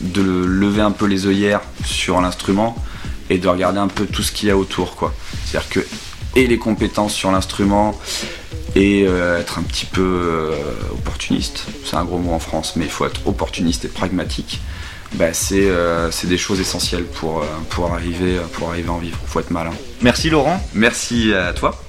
de 0.00 0.22
le 0.22 0.46
lever 0.46 0.82
un 0.82 0.92
peu 0.92 1.06
les 1.06 1.26
œillères 1.26 1.62
sur 1.84 2.20
l'instrument 2.20 2.76
et 3.28 3.38
de 3.38 3.48
regarder 3.48 3.78
un 3.78 3.88
peu 3.88 4.06
tout 4.06 4.22
ce 4.22 4.30
qu'il 4.30 4.48
y 4.48 4.52
a 4.52 4.56
autour. 4.56 5.12
C'est-à-dire 5.44 5.68
que 5.68 5.80
et 6.36 6.46
les 6.46 6.58
compétences 6.58 7.12
sur 7.12 7.32
l'instrument 7.32 7.98
et 8.76 9.02
être 9.04 9.58
un 9.58 9.62
petit 9.62 9.86
peu 9.86 10.52
opportuniste. 10.92 11.64
C'est 11.84 11.96
un 11.96 12.04
gros 12.04 12.18
mot 12.18 12.32
en 12.32 12.38
France, 12.38 12.74
mais 12.76 12.84
il 12.84 12.90
faut 12.90 13.06
être 13.06 13.26
opportuniste 13.26 13.84
et 13.84 13.88
pragmatique 13.88 14.60
bah, 15.14 15.26
euh, 15.52 16.08
c'est 16.10 16.26
des 16.26 16.38
choses 16.38 16.60
essentielles 16.60 17.04
pour, 17.04 17.42
euh, 17.42 17.46
pour, 17.70 17.92
arriver, 17.92 18.38
pour 18.52 18.70
arriver 18.70 18.88
à 18.88 18.92
en 18.92 18.98
vivre. 18.98 19.18
Il 19.22 19.28
faut 19.28 19.40
être 19.40 19.50
malin. 19.50 19.72
Merci 20.02 20.30
Laurent. 20.30 20.60
Merci 20.74 21.32
à 21.34 21.52
toi. 21.52 21.83